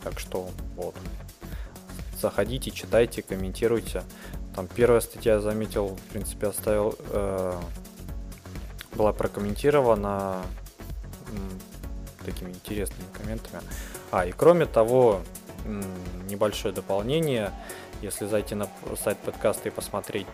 Так 0.04 0.20
что 0.20 0.50
вот. 0.76 0.96
Заходите, 2.20 2.72
читайте, 2.72 3.22
комментируйте. 3.22 4.04
Там 4.56 4.68
первая 4.68 5.02
статья 5.02 5.36
я 5.36 5.40
заметил, 5.40 5.88
в 5.96 6.02
принципе, 6.12 6.48
оставил, 6.48 6.96
э, 7.12 7.60
была 8.94 9.14
прокомментирована 9.14 10.42
м, 11.32 11.60
такими 12.26 12.50
интересными 12.52 13.08
комментами. 13.14 13.62
А, 14.12 14.26
и 14.26 14.32
кроме 14.32 14.66
того, 14.66 15.22
м, 15.66 15.84
небольшое 16.28 16.74
дополнение. 16.74 17.52
Если 18.02 18.26
зайти 18.26 18.56
на 18.56 18.68
сайт 19.02 19.18
подкаста 19.20 19.70
и 19.70 19.72
посмотреть 19.72 20.28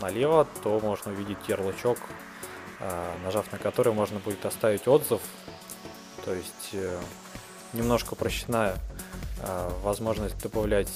налево, 0.00 0.46
то 0.62 0.80
можно 0.80 1.12
увидеть 1.12 1.38
ярлычок, 1.48 1.98
а, 2.80 3.14
нажав 3.24 3.50
на 3.52 3.58
который 3.58 3.92
можно 3.92 4.18
будет 4.18 4.44
оставить 4.46 4.88
отзыв. 4.88 5.20
То 6.24 6.34
есть 6.34 6.70
э, 6.72 7.00
немножко 7.72 8.14
упрощена 8.14 8.74
а, 9.42 9.70
возможность 9.82 10.40
добавлять 10.42 10.90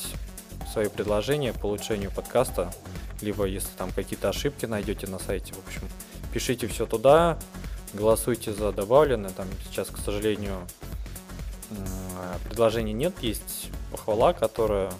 свои 0.72 0.88
предложения 0.88 1.52
по 1.52 1.66
улучшению 1.66 2.10
подкаста. 2.10 2.72
Либо 3.20 3.44
если 3.44 3.70
там 3.76 3.90
какие-то 3.92 4.28
ошибки 4.28 4.66
найдете 4.66 5.06
на 5.06 5.18
сайте, 5.18 5.54
в 5.54 5.66
общем, 5.66 5.82
пишите 6.32 6.66
все 6.66 6.84
туда, 6.84 7.38
голосуйте 7.92 8.52
за 8.52 8.72
добавленное. 8.72 9.30
Там 9.30 9.46
сейчас, 9.68 9.88
к 9.88 9.98
сожалению, 9.98 10.66
м, 11.70 11.78
предложений 12.48 12.92
нет, 12.94 13.14
есть 13.20 13.70
похвала, 13.90 14.32
которая, 14.32 14.92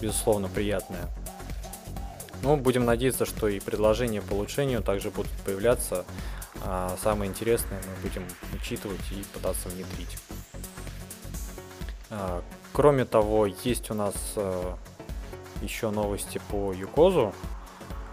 безусловно, 0.00 0.48
приятная. 0.48 1.08
Ну, 2.42 2.56
будем 2.56 2.84
надеяться, 2.84 3.24
что 3.24 3.46
и 3.46 3.60
предложения 3.60 4.20
по 4.20 4.34
улучшению 4.34 4.82
также 4.82 5.10
будут 5.10 5.30
появляться. 5.44 6.04
А 6.64 6.96
самое 7.02 7.30
интересное 7.30 7.80
мы 7.80 8.08
будем 8.08 8.24
учитывать 8.54 9.00
и 9.12 9.22
пытаться 9.32 9.68
внедрить. 9.68 10.18
А, 12.10 12.42
кроме 12.72 13.04
того, 13.04 13.46
есть 13.46 13.90
у 13.90 13.94
нас 13.94 14.14
а, 14.36 14.76
еще 15.60 15.90
новости 15.90 16.40
по 16.50 16.72
Юкозу. 16.72 17.32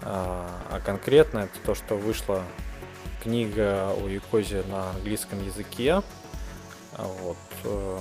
А, 0.04 0.48
а 0.70 0.80
конкретно 0.80 1.40
это 1.40 1.60
то, 1.66 1.74
что 1.74 1.96
вышла 1.96 2.44
книга 3.24 3.92
о 3.92 4.08
Юкозе 4.08 4.64
на 4.70 4.92
английском 4.92 5.44
языке. 5.44 6.02
А 6.94 7.04
вот, 7.22 7.38
э, 7.64 7.98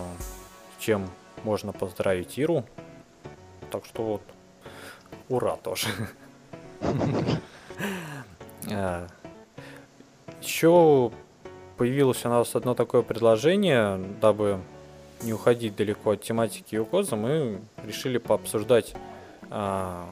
чем 0.79 1.11
можно 1.45 1.73
поздравить 1.73 2.39
Иру. 2.39 2.65
Так 3.71 3.85
что 3.85 4.03
вот, 4.03 4.23
ура 5.29 5.57
тоже. 5.57 5.89
А, 8.71 9.07
Еще 10.43 11.11
появилось 11.79 12.25
у 12.27 12.29
нас 12.29 12.55
одно 12.55 12.75
такое 12.75 13.03
предложение, 13.03 13.97
дабы 14.21 14.61
не 15.23 15.33
уходить 15.33 15.75
далеко 15.75 16.11
от 16.11 16.23
тематики 16.23 16.75
Юкоза, 16.75 17.17
мы 17.17 17.61
решили 17.85 18.19
пообсуждать 18.19 18.95
а, 19.51 20.09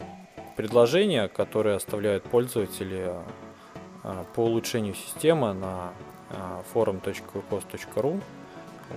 предложения, 0.57 1.29
которые 1.29 1.77
оставляют 1.77 2.25
пользователи 2.25 3.13
а, 4.03 4.25
по 4.35 4.41
улучшению 4.41 4.95
системы 4.95 5.53
на 5.53 5.93
forum.ucos.ru. 6.73 8.21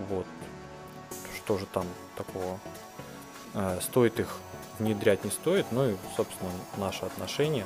Вот. 0.10 0.26
Что 1.36 1.58
же 1.58 1.66
там 1.66 1.86
такого? 2.16 2.60
Стоит 3.82 4.20
их 4.20 4.40
внедрять, 4.80 5.24
не 5.24 5.32
стоит, 5.32 5.66
ну 5.72 5.90
и, 5.90 5.96
собственно, 6.16 6.52
наши 6.78 7.06
отношения. 7.06 7.66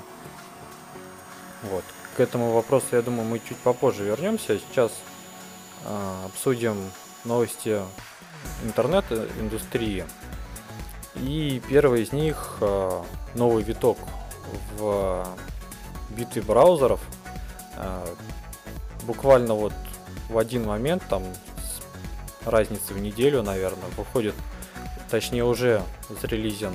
Вот. 1.63 1.83
К 2.17 2.19
этому 2.19 2.51
вопросу, 2.51 2.87
я 2.91 3.01
думаю, 3.01 3.27
мы 3.27 3.39
чуть 3.39 3.57
попозже 3.57 4.03
вернемся. 4.03 4.59
Сейчас 4.59 4.91
а, 5.85 6.25
обсудим 6.25 6.77
новости 7.25 7.79
интернет-индустрии. 8.63 10.05
И 11.15 11.61
первый 11.69 12.03
из 12.03 12.11
них 12.11 12.57
а, 12.61 13.03
новый 13.33 13.63
виток 13.63 13.97
в 14.77 15.27
битве 16.09 16.41
браузеров. 16.41 16.99
А, 17.77 18.05
буквально 19.03 19.55
вот 19.55 19.73
в 20.29 20.37
один 20.37 20.65
момент, 20.65 21.03
там 21.09 21.23
с 21.57 22.47
разницей 22.47 22.95
в 22.95 22.99
неделю, 22.99 23.41
наверное, 23.41 23.89
выходит, 23.97 24.35
точнее 25.09 25.45
уже 25.45 25.81
зарелизен 26.21 26.73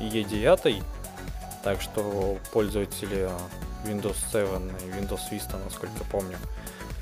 E9, 0.00 0.82
так 1.62 1.80
что 1.80 2.38
пользователи 2.52 3.28
Windows 3.84 4.16
7 4.32 4.70
и 4.80 4.98
Windows 4.98 5.30
Vista, 5.30 5.62
насколько 5.62 6.04
помню, 6.10 6.36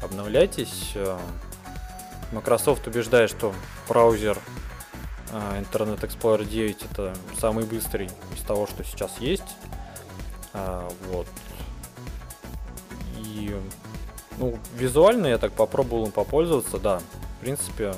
обновляйтесь. 0.03 0.95
Microsoft 2.33 2.87
убеждает, 2.87 3.31
что 3.31 3.55
браузер 3.89 4.39
а, 5.33 5.59
Internet 5.61 6.01
Explorer 6.01 6.45
9 6.45 6.87
это 6.91 7.15
самый 7.39 7.65
быстрый 7.65 8.11
из 8.37 8.43
того, 8.43 8.67
что 8.67 8.85
сейчас 8.85 9.19
есть. 9.19 9.57
А, 10.53 10.89
вот. 11.11 11.27
И 13.17 13.57
ну, 14.39 14.59
визуально 14.75 15.29
я 15.29 15.39
так 15.39 15.53
попробовал 15.53 16.07
им 16.07 16.13
попользоваться, 16.13 16.79
да. 16.79 17.01
В 17.39 17.41
принципе, 17.41 17.95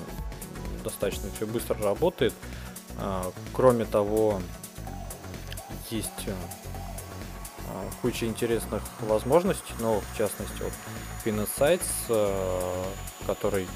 достаточно 0.84 1.28
все 1.36 1.46
быстро 1.46 1.76
работает. 1.82 2.34
Кроме 3.54 3.86
того, 3.86 4.40
есть 5.90 6.28
куча 8.02 8.26
интересных 8.26 8.82
возможностей, 9.00 9.74
но 9.80 10.00
в 10.00 10.16
частности 10.16 10.62
вот 10.62 10.72
Pin 11.24 11.46
Insights, 11.46 12.86
который 13.26 13.66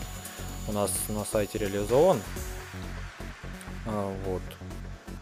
у 0.68 0.72
нас 0.72 0.90
на 1.09 1.24
сайте 1.24 1.59
реализован. 1.59 2.20
А, 3.87 4.14
вот. 4.24 4.42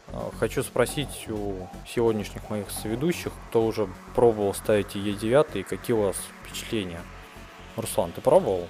А, 0.08 0.30
хочу 0.38 0.62
спросить 0.62 1.26
у 1.28 1.68
сегодняшних 1.86 2.48
моих 2.48 2.70
соведущих, 2.70 3.32
кто 3.48 3.66
уже 3.66 3.88
пробовал 4.14 4.54
ставить 4.54 4.94
Е9 4.94 5.60
и 5.60 5.62
какие 5.62 5.96
у 5.96 6.02
вас 6.02 6.16
впечатления. 6.44 7.00
Руслан, 7.76 8.12
ты 8.12 8.20
пробовал? 8.20 8.68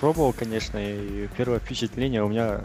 Пробовал, 0.00 0.32
конечно, 0.32 0.78
и 0.78 1.28
первое 1.36 1.60
впечатление 1.60 2.24
у 2.24 2.28
меня 2.28 2.60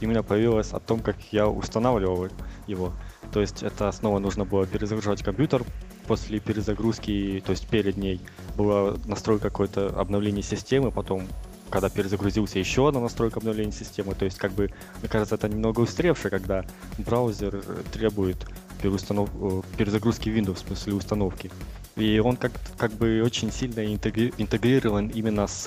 именно 0.00 0.22
появилось 0.22 0.72
о 0.72 0.80
том, 0.80 1.00
как 1.00 1.16
я 1.30 1.46
устанавливал 1.46 2.28
его. 2.66 2.92
То 3.34 3.40
есть 3.40 3.64
это 3.64 3.90
снова 3.90 4.20
нужно 4.20 4.44
было 4.44 4.64
перезагружать 4.64 5.24
компьютер 5.24 5.64
после 6.06 6.38
перезагрузки, 6.38 7.42
то 7.44 7.50
есть 7.50 7.66
перед 7.66 7.96
ней 7.96 8.20
была 8.56 8.96
настройка 9.06 9.50
какое-то 9.50 9.88
обновление 9.88 10.44
системы, 10.44 10.92
потом 10.92 11.26
когда 11.68 11.88
перезагрузился 11.88 12.60
еще 12.60 12.86
одна 12.86 13.00
настройка 13.00 13.40
обновления 13.40 13.72
системы. 13.72 14.14
То 14.14 14.24
есть, 14.24 14.38
как 14.38 14.52
бы, 14.52 14.70
мне 15.00 15.08
кажется, 15.08 15.34
это 15.34 15.48
немного 15.48 15.80
устаревшее, 15.80 16.30
когда 16.30 16.64
браузер 16.98 17.60
требует 17.92 18.36
переустанов... 18.80 19.28
Э, 19.34 19.62
перезагрузки 19.76 20.28
Windows 20.28 20.54
в 20.54 20.68
смысле 20.68 20.94
установки. 20.94 21.50
И 21.96 22.20
он 22.20 22.36
как, 22.36 22.52
как 22.78 22.92
бы 22.92 23.20
очень 23.24 23.50
сильно 23.50 23.84
интегри... 23.84 24.32
интегрирован 24.38 25.08
именно 25.08 25.48
с 25.48 25.66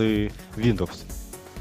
Windows. 0.56 1.04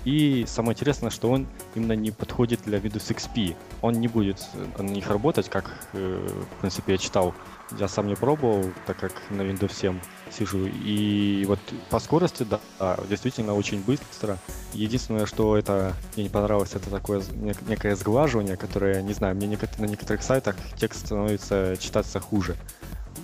И 0.06 0.44
самое 0.46 0.74
интересное, 0.74 1.10
что 1.10 1.28
он 1.32 1.48
именно 1.74 1.94
не 1.94 2.12
подходит 2.12 2.60
для 2.64 2.78
Windows 2.78 3.12
XP. 3.12 3.56
Он 3.82 3.94
не 3.94 4.06
будет 4.06 4.38
на 4.78 4.84
них 4.84 5.10
работать, 5.10 5.48
как, 5.48 5.68
э, 5.94 6.28
в 6.56 6.60
принципе, 6.60 6.92
я 6.92 6.98
читал. 6.98 7.34
Я 7.76 7.88
сам 7.88 8.06
не 8.06 8.14
пробовал, 8.14 8.64
так 8.86 8.98
как 8.98 9.12
на 9.30 9.42
Windows 9.42 9.74
7 9.74 9.98
сижу. 10.30 10.64
И 10.66 11.44
вот 11.48 11.58
по 11.90 11.98
скорости, 11.98 12.46
да, 12.48 12.96
действительно 13.10 13.54
очень 13.54 13.82
быстро. 13.82 14.38
Единственное, 14.72 15.26
что 15.26 15.56
это 15.56 15.92
мне 16.14 16.26
не 16.26 16.30
понравилось, 16.30 16.74
это 16.74 16.88
такое 16.88 17.20
некое 17.66 17.96
сглаживание, 17.96 18.56
которое, 18.56 19.02
не 19.02 19.12
знаю, 19.12 19.34
мне 19.34 19.58
на 19.78 19.86
некоторых 19.86 20.22
сайтах 20.22 20.54
текст 20.76 21.06
становится 21.06 21.76
читаться 21.80 22.20
хуже. 22.20 22.54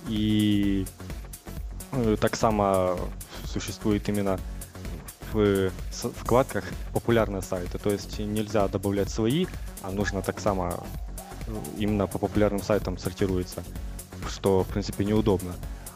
И 0.09 0.85
ну, 1.93 2.17
так 2.17 2.35
само 2.35 2.97
существует 3.45 4.09
именно 4.09 4.37
в 5.33 5.71
вкладках 5.99 6.65
популярные 6.93 7.41
сайты. 7.41 7.77
То 7.77 7.91
есть 7.91 8.19
нельзя 8.19 8.67
добавлять 8.67 9.09
свои, 9.09 9.45
а 9.81 9.91
нужно 9.91 10.21
так 10.21 10.39
само 10.39 10.83
именно 11.77 12.07
по 12.07 12.19
популярным 12.19 12.61
сайтам 12.61 12.97
сортируется, 12.97 13.63
что 14.29 14.63
в 14.63 14.67
принципе 14.67 15.05
неудобно. 15.05 15.53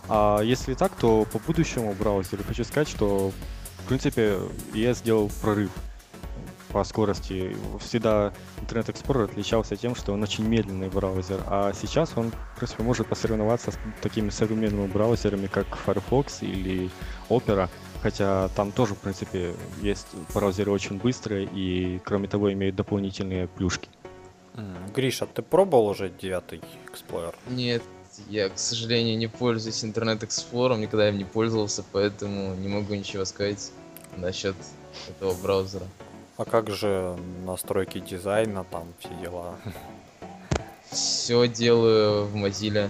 А 0.10 0.42
если 0.42 0.74
так, 0.74 0.94
то 0.96 1.26
по 1.32 1.40
будущему 1.40 1.94
браузеру 1.94 2.44
хочу 2.48 2.64
сказать, 2.64 2.88
что 2.90 3.32
в 3.84 3.88
принципе 3.88 4.38
я 4.74 4.94
сделал 4.94 5.32
прорыв 5.42 5.72
по 6.70 6.84
скорости. 6.84 7.56
Всегда 7.80 8.34
Internet 8.62 8.88
Explorer 8.88 9.26
отличался 9.26 9.76
тем, 9.76 9.96
что 9.96 10.14
он 10.14 10.24
очень 10.24 10.46
медленный 10.46 10.90
браузер, 10.90 11.42
а 11.48 11.72
сейчас 11.74 12.12
он, 12.16 12.32
в 12.32 12.58
принципе, 12.58 12.84
может 12.84 13.08
посоревноваться 13.08 13.72
с 13.72 13.78
такими 14.02 14.30
современными 14.30 14.88
браузерами, 14.88 15.48
как 15.48 15.66
Firefox 15.86 16.44
или 16.44 16.90
Opera, 17.30 17.70
хотя 18.02 18.50
там 18.50 18.72
тоже, 18.72 18.96
в 18.96 19.00
принципе, 19.00 19.54
есть 19.82 20.08
браузеры 20.34 20.72
очень 20.72 20.98
быстрые 20.98 21.48
и, 21.54 22.00
кроме 22.04 22.28
того, 22.28 22.52
имеют 22.54 22.76
дополнительные 22.76 23.48
плюшки. 23.48 23.90
Гриша, 24.96 25.28
ты 25.28 25.42
пробовал 25.42 25.88
уже 25.88 26.10
девятый 26.10 26.62
Explorer? 26.88 27.36
Нет, 27.50 27.84
я, 28.30 28.50
к 28.50 28.58
сожалению, 28.58 29.18
не 29.18 29.28
пользуюсь 29.28 29.84
Internet 29.84 30.22
Explorer, 30.22 30.78
никогда 30.78 31.10
им 31.10 31.18
не 31.18 31.26
пользовался, 31.26 31.84
поэтому 31.92 32.56
не 32.56 32.68
могу 32.68 32.96
ничего 32.96 33.26
сказать 33.26 33.72
насчет 34.16 34.56
этого 35.10 35.34
браузера. 35.36 35.86
А 36.38 36.46
как 36.46 36.70
же 36.70 37.16
настройки 37.46 38.00
дизайна, 38.00 38.64
там 38.64 38.88
все 39.00 39.10
дела? 39.22 39.56
Все 40.90 41.48
делаю 41.48 42.26
в 42.26 42.36
Mozilla 42.36 42.90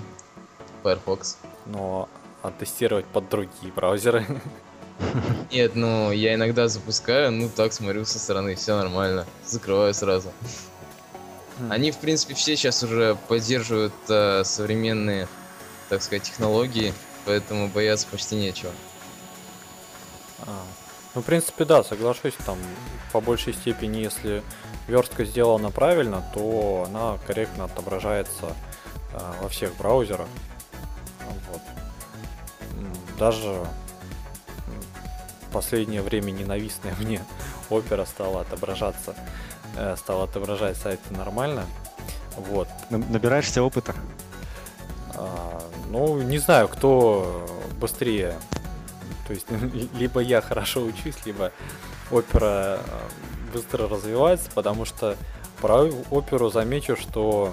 Firefox. 0.84 1.38
Но 1.66 2.08
а 2.44 2.52
тестировать 2.52 3.06
под 3.06 3.30
другие 3.30 3.74
браузеры? 3.74 4.26
Нет, 5.52 5.76
ну 5.76 6.12
я 6.12 6.36
иногда 6.36 6.68
запускаю, 6.68 7.32
ну 7.32 7.50
так 7.50 7.74
смотрю 7.74 8.06
со 8.06 8.20
стороны, 8.20 8.56
все 8.56 8.78
нормально. 8.78 9.26
Закрываю 9.46 9.94
сразу. 9.94 10.32
Хм. 11.60 11.72
Они, 11.72 11.92
в 11.92 11.98
принципе, 11.98 12.36
все 12.36 12.56
сейчас 12.56 12.84
уже 12.84 13.18
поддерживают 13.28 13.94
э, 14.10 14.44
современные, 14.44 15.28
так 15.90 16.02
сказать, 16.02 16.24
технологии, 16.24 16.94
поэтому 17.26 17.68
бояться 17.68 18.08
почти 18.10 18.36
нечего. 18.36 18.72
А, 20.46 20.64
ну, 21.16 21.22
в 21.22 21.26
принципе, 21.26 21.66
да, 21.66 21.84
соглашусь, 21.84 22.36
там 22.46 22.58
по 23.12 23.22
большей 23.22 23.54
степени, 23.54 24.00
если 24.00 24.44
верстка 24.88 25.26
сделана 25.26 25.72
правильно, 25.72 26.24
то 26.34 26.86
она 26.88 27.18
корректно 27.26 27.66
отображается 27.66 28.56
э, 29.14 29.34
во 29.42 29.50
всех 29.50 29.76
браузерах. 29.78 30.28
Вот. 31.52 31.62
Даже 33.18 33.66
последнее 35.58 36.04
время 36.04 36.30
ненавистная 36.30 36.94
мне 37.00 37.20
опера 37.72 38.06
стала 38.06 38.42
отображаться 38.42 39.16
э, 39.76 39.96
стал 39.98 40.22
отображать 40.22 40.78
сайты 40.78 41.12
нормально. 41.14 41.66
Вот. 42.36 42.68
Набираешься 42.92 43.64
опыта? 43.64 43.96
А, 45.16 45.64
ну, 45.90 46.22
не 46.22 46.38
знаю, 46.38 46.68
кто 46.68 47.48
быстрее. 47.82 48.36
То 49.28 49.34
есть, 49.34 49.48
либо 49.96 50.20
я 50.20 50.42
хорошо 50.42 50.84
учусь, 50.84 51.26
либо 51.26 51.52
опера 52.12 52.80
быстро 53.52 53.88
развивается, 53.88 54.52
потому 54.54 54.86
что 54.86 55.16
про 55.60 55.90
оперу 56.12 56.52
замечу, 56.52 56.96
что, 56.96 57.52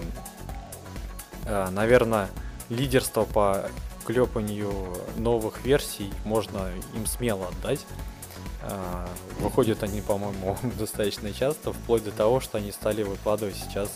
наверное, 1.46 2.28
лидерство 2.68 3.24
по 3.24 3.64
клепанию 4.04 4.72
новых 5.16 5.64
версий 5.64 6.12
можно 6.24 6.70
им 6.94 7.06
смело 7.06 7.48
отдать. 7.48 7.84
А, 8.62 9.08
выходят 9.40 9.82
они, 9.82 10.00
по-моему, 10.00 10.56
достаточно 10.78 11.32
часто, 11.32 11.72
вплоть 11.72 12.04
до 12.04 12.12
того, 12.12 12.40
что 12.40 12.58
они 12.58 12.72
стали 12.72 13.02
выкладывать 13.02 13.56
сейчас 13.56 13.90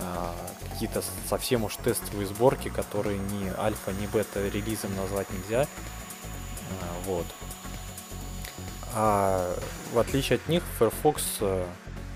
а, 0.00 0.34
какие-то 0.72 1.02
совсем 1.28 1.64
уж 1.64 1.76
тестовые 1.76 2.26
сборки, 2.26 2.68
которые 2.68 3.18
ни 3.18 3.52
альфа, 3.58 3.92
ни 3.92 4.06
бета 4.06 4.46
релизом 4.48 4.94
назвать 4.96 5.28
нельзя. 5.30 5.62
А, 5.62 7.06
вот. 7.06 7.26
А 8.94 9.54
в 9.92 9.98
отличие 9.98 10.36
от 10.36 10.48
них, 10.48 10.62
Firefox 10.78 11.22
э, 11.40 11.66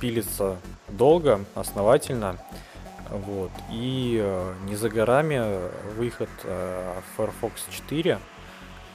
пилится 0.00 0.56
долго, 0.88 1.44
основательно. 1.54 2.38
Вот. 3.10 3.50
И 3.70 4.20
э, 4.22 4.54
не 4.66 4.76
за 4.76 4.88
горами 4.88 5.42
выход 5.96 6.28
э, 6.44 7.00
Firefox 7.16 7.66
4 7.70 8.18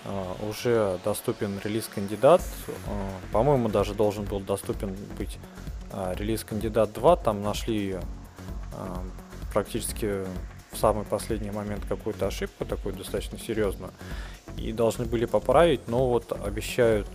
э, 0.05 0.33
уже 0.49 0.99
доступен 1.03 1.59
релиз-кандидат. 1.63 2.41
Э, 2.67 2.71
по-моему, 3.33 3.67
даже 3.67 3.93
должен 3.93 4.23
был 4.23 4.39
доступен 4.39 4.95
быть 5.17 5.37
э, 5.91 6.13
релиз-кандидат 6.17 6.93
2. 6.93 7.15
Там 7.17 7.43
нашли 7.43 7.95
э, 7.95 8.01
практически 9.51 10.23
в 10.71 10.77
самый 10.77 11.03
последний 11.03 11.51
момент 11.51 11.83
какую-то 11.87 12.27
ошибку, 12.27 12.63
такую 12.63 12.95
достаточно 12.95 13.37
серьезную. 13.37 13.91
И 14.57 14.71
должны 14.71 15.05
были 15.05 15.25
поправить, 15.25 15.87
но 15.87 16.07
вот 16.07 16.31
обещают 16.31 17.07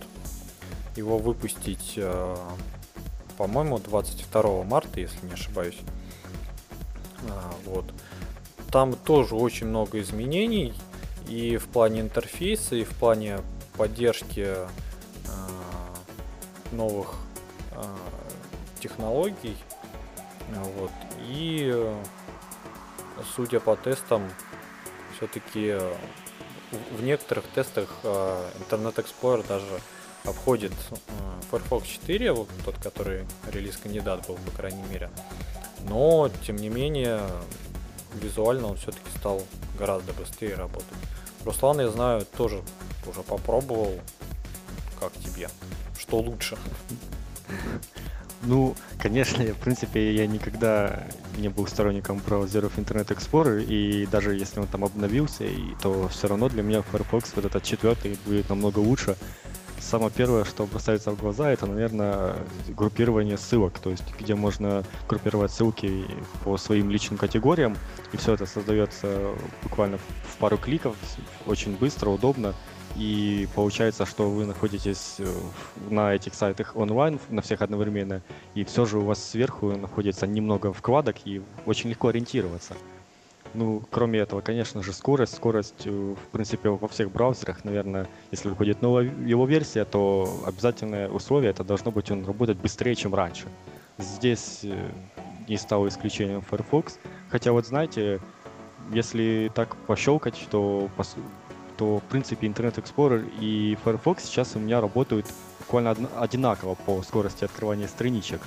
его 0.95 1.17
выпустить, 1.17 1.93
э, 1.95 2.35
по-моему, 3.37 3.79
22 3.79 4.63
марта, 4.63 4.99
если 4.99 5.25
не 5.25 5.33
ошибаюсь. 5.33 5.79
А, 7.29 7.53
вот. 7.65 7.85
Там 8.71 8.93
тоже 8.93 9.35
очень 9.35 9.67
много 9.67 9.99
изменений 9.99 10.73
и 11.27 11.57
в 11.57 11.67
плане 11.67 12.01
интерфейса, 12.01 12.75
и 12.75 12.83
в 12.83 12.89
плане 12.89 13.39
поддержки 13.77 14.47
а, 14.47 14.67
новых 16.71 17.15
а, 17.73 17.85
технологий. 18.79 19.57
Вот. 20.77 20.91
И 21.27 21.93
судя 23.35 23.59
по 23.59 23.75
тестам, 23.75 24.29
все-таки 25.15 25.77
в 26.97 27.03
некоторых 27.03 27.45
тестах 27.53 27.89
Internet 28.03 28.95
Explorer 28.95 29.45
даже 29.47 29.79
обходит 30.25 30.73
Firefox 31.49 31.87
4, 31.87 32.31
вот 32.33 32.49
тот, 32.65 32.77
который 32.77 33.25
релиз 33.51 33.77
кандидат 33.77 34.25
был, 34.27 34.35
по 34.35 34.51
крайней 34.51 34.83
мере. 34.83 35.09
Но, 35.87 36.29
тем 36.45 36.55
не 36.55 36.69
менее, 36.69 37.21
визуально 38.21 38.67
он 38.67 38.77
все-таки 38.77 39.09
стал 39.17 39.43
гораздо 39.77 40.13
быстрее 40.13 40.55
работать. 40.55 40.87
Руслан, 41.45 41.81
я 41.81 41.89
знаю, 41.89 42.25
тоже 42.37 42.61
уже 43.07 43.21
попробовал. 43.21 43.99
Как 44.99 45.11
тебе? 45.13 45.49
Что 45.97 46.19
лучше? 46.19 46.57
Ну, 48.43 48.75
конечно, 48.99 49.43
в 49.43 49.57
принципе, 49.57 50.15
я 50.15 50.25
никогда 50.25 51.07
не 51.37 51.49
был 51.49 51.67
сторонником 51.67 52.19
браузеров 52.25 52.77
Internet 52.77 53.15
Explorer, 53.15 53.63
и 53.63 54.07
даже 54.07 54.35
если 54.35 54.59
он 54.59 54.67
там 54.67 54.83
обновился, 54.83 55.45
то 55.81 56.07
все 56.07 56.27
равно 56.27 56.49
для 56.49 56.63
меня 56.63 56.81
Firefox 56.81 57.31
вот 57.35 57.45
этот 57.45 57.63
четвертый 57.63 58.17
будет 58.25 58.49
намного 58.49 58.79
лучше, 58.79 59.15
самое 59.81 60.11
первое, 60.11 60.45
что 60.45 60.65
бросается 60.65 61.11
в 61.11 61.19
глаза, 61.19 61.51
это, 61.51 61.65
наверное, 61.65 62.35
группирование 62.69 63.37
ссылок, 63.37 63.79
то 63.79 63.89
есть 63.89 64.03
где 64.19 64.35
можно 64.35 64.83
группировать 65.09 65.51
ссылки 65.51 66.05
по 66.43 66.57
своим 66.57 66.89
личным 66.89 67.17
категориям, 67.17 67.75
и 68.13 68.17
все 68.17 68.33
это 68.33 68.45
создается 68.45 69.31
буквально 69.63 69.97
в 69.97 70.37
пару 70.37 70.57
кликов, 70.57 70.95
очень 71.45 71.75
быстро, 71.75 72.09
удобно, 72.09 72.53
и 72.95 73.47
получается, 73.55 74.05
что 74.05 74.29
вы 74.29 74.45
находитесь 74.45 75.15
э, 75.19 75.25
на 75.89 76.13
этих 76.13 76.33
сайтах 76.33 76.75
онлайн, 76.75 77.19
на 77.29 77.41
всех 77.41 77.61
одновременно, 77.61 78.21
и 78.53 78.63
все 78.63 78.85
же 78.85 78.99
у 78.99 79.05
вас 79.05 79.23
сверху 79.23 79.71
находится 79.71 80.27
немного 80.27 80.73
вкладок, 80.73 81.15
и 81.25 81.41
очень 81.65 81.89
легко 81.89 82.09
ориентироваться. 82.09 82.75
Ну, 83.53 83.83
кроме 83.89 84.19
этого, 84.19 84.41
конечно 84.41 84.81
же, 84.81 84.93
скорость. 84.93 85.35
Скорость, 85.35 85.85
э, 85.85 85.89
в 85.89 86.31
принципе, 86.31 86.69
во 86.69 86.87
всех 86.87 87.11
браузерах, 87.11 87.63
наверное, 87.65 88.07
если 88.31 88.49
выходит 88.49 88.81
новая 88.81 89.03
его 89.03 89.45
версия, 89.45 89.83
то 89.83 90.41
обязательное 90.45 91.09
условие 91.09 91.51
это 91.51 91.63
должно 91.63 91.91
быть 91.91 92.09
он 92.11 92.25
работать 92.25 92.57
быстрее, 92.57 92.95
чем 92.95 93.13
раньше. 93.13 93.47
Здесь 93.97 94.61
э, 94.63 94.89
не 95.47 95.57
стало 95.57 95.89
исключением 95.89 96.41
Firefox. 96.41 96.97
Хотя 97.29 97.51
вот 97.51 97.65
знаете, 97.65 98.21
если 98.93 99.51
так 99.53 99.75
пощелкать, 99.87 100.47
то, 100.49 100.89
то 101.77 101.99
в 101.99 102.03
принципе 102.03 102.47
Internet 102.47 102.75
Explorer 102.75 103.29
и 103.39 103.77
Firefox 103.83 104.23
сейчас 104.23 104.55
у 104.55 104.59
меня 104.59 104.79
работают 104.79 105.25
буквально 105.59 105.95
одинаково 106.17 106.75
по 106.75 107.01
скорости 107.03 107.43
открывания 107.43 107.87
страничек. 107.87 108.41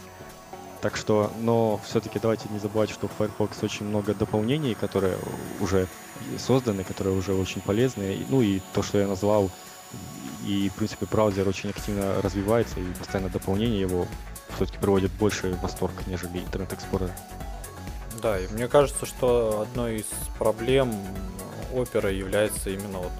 Так 0.85 0.99
что, 0.99 1.33
но 1.41 1.81
все-таки 1.83 2.19
давайте 2.19 2.47
не 2.51 2.59
забывать, 2.59 2.91
что 2.91 3.09
в 3.09 3.13
Firefox 3.13 3.63
очень 3.63 3.87
много 3.87 4.13
дополнений, 4.13 4.75
которые 4.75 5.17
уже 5.59 5.87
созданы, 6.37 6.85
которые 6.85 7.17
уже 7.17 7.33
очень 7.33 7.63
полезные. 7.63 8.19
Ну 8.29 8.43
и 8.43 8.61
то, 8.75 8.83
что 8.83 8.99
я 8.99 9.07
назвал, 9.07 9.51
и 10.45 10.69
в 10.69 10.75
принципе 10.75 11.07
браузер 11.11 11.49
очень 11.49 11.71
активно 11.71 12.21
развивается, 12.21 12.81
и 12.81 12.85
постоянно 12.99 13.31
дополнение 13.31 13.81
его 13.81 14.07
все-таки 14.57 14.77
приводит 14.77 15.11
больше 15.13 15.59
восторг, 15.63 15.95
нежели 16.07 16.43
Internet 16.43 16.77
Explorer. 16.77 17.11
Да, 18.21 18.39
и 18.39 18.47
мне 18.49 18.69
кажется, 18.69 19.07
что 19.07 19.63
одной 19.63 20.01
из 20.01 20.07
проблем 20.39 20.95
опера 21.73 22.13
является 22.13 22.69
именно 22.69 22.99
вот 22.99 23.13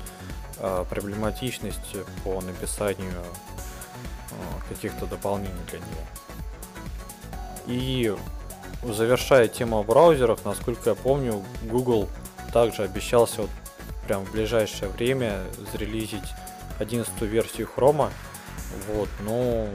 а, 0.59 0.85
проблематичность 0.85 1.97
по 2.25 2.43
написанию 2.43 3.25
а, 4.33 4.69
каких-то 4.69 5.07
дополнений 5.07 5.65
для 5.71 5.79
него. 5.79 6.03
И 7.67 8.15
завершая 8.83 9.49
тему 9.49 9.79
о 9.79 9.83
браузерах, 9.83 10.41
насколько 10.45 10.91
я 10.91 10.97
помню, 10.97 11.43
Google 11.63 12.09
также 12.53 12.83
обещался 12.83 13.43
вот 13.43 13.51
прям 14.07 14.25
в 14.25 14.33
ближайшее 14.33 14.91
время 14.91 15.45
зарелизить 15.73 16.29
11 16.79 17.21
версию 17.23 17.69
Chrome. 17.75 18.11
Вот, 18.89 19.09
но 19.21 19.67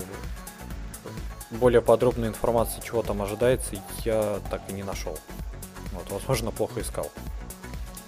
более 1.51 1.81
подробной 1.81 2.27
информации, 2.27 2.81
чего 2.85 3.01
там 3.01 3.21
ожидается, 3.21 3.75
я 4.05 4.39
так 4.51 4.61
и 4.69 4.73
не 4.73 4.83
нашел. 4.83 5.17
Вот, 5.93 6.09
возможно, 6.11 6.51
плохо 6.51 6.81
искал. 6.81 7.09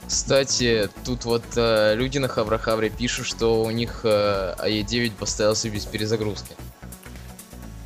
Кстати, 0.08 0.90
тут 1.06 1.24
вот 1.24 1.44
э, 1.56 1.96
люди 1.96 2.18
на 2.18 2.28
Хабрахабре 2.28 2.90
пишут, 2.90 3.26
что 3.26 3.64
у 3.64 3.72
них 3.72 4.02
э, 4.04 4.56
AE9 4.60 5.14
поставился 5.14 5.70
без 5.70 5.86
перезагрузки. 5.86 6.54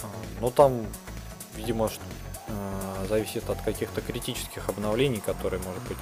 А, 0.01 0.07
ну 0.41 0.49
там 0.49 0.87
видимо, 1.55 1.89
э, 2.47 3.05
зависит 3.07 3.49
от 3.49 3.61
каких-то 3.61 4.01
критических 4.01 4.67
обновлений, 4.69 5.21
которые, 5.21 5.61
может 5.63 5.81
быть, 5.83 5.97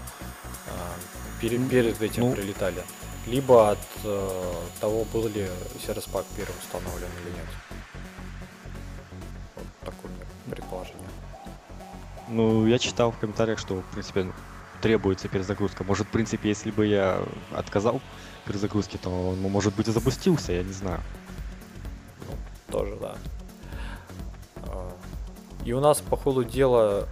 э, 0.67 1.41
перед, 1.41 1.69
перед 1.69 2.01
этим 2.01 2.23
ну, 2.23 2.33
прилетали. 2.33 2.83
Либо 3.27 3.71
от 3.71 3.79
э, 4.03 4.53
того, 4.81 5.05
был 5.13 5.27
ли 5.27 5.47
Service 5.85 6.09
Pack 6.11 6.25
первым 6.35 6.55
установлен 6.61 7.09
или 7.21 7.31
нет. 7.31 7.47
Вот 9.55 9.65
такое 9.85 10.11
предположение. 10.49 11.07
Ну, 12.29 12.67
я 12.67 12.79
читал 12.79 13.11
в 13.11 13.17
комментариях, 13.17 13.59
что, 13.59 13.75
в 13.75 13.85
принципе, 13.91 14.31
требуется 14.81 15.27
перезагрузка. 15.27 15.83
Может, 15.83 16.07
в 16.07 16.09
принципе, 16.09 16.49
если 16.49 16.71
бы 16.71 16.85
я 16.85 17.23
отказал 17.53 18.01
перезагрузке, 18.45 18.97
то 18.97 19.09
он, 19.09 19.39
может 19.39 19.73
быть, 19.75 19.87
и 19.87 19.91
запустился, 19.91 20.51
я 20.51 20.63
не 20.63 20.73
знаю. 20.73 20.99
Ну, 22.27 22.35
тоже, 22.71 22.97
да. 22.99 23.15
И 25.65 25.71
у 25.71 25.80
нас 25.80 26.02
по 26.02 26.17
ходу 26.17 26.43
дела 26.43 27.08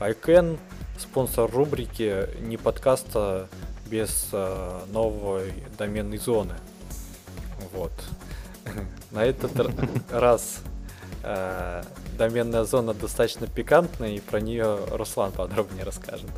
э, 0.00 0.12
iCan, 0.12 0.58
спонсор 0.98 1.50
рубрики 1.50 2.28
«Не 2.40 2.58
подкаста 2.58 3.48
без 3.86 4.28
э, 4.32 4.80
новой 4.92 5.52
доменной 5.78 6.18
зоны». 6.18 6.54
Вот. 7.72 7.92
На 9.10 9.24
этот 9.24 9.52
раз 10.10 10.58
э, 11.22 11.82
доменная 12.18 12.64
зона 12.64 12.92
достаточно 12.92 13.46
пикантная, 13.46 14.10
и 14.10 14.20
про 14.20 14.40
нее 14.40 14.78
Руслан 14.90 15.32
подробнее 15.32 15.84
расскажет. 15.84 16.30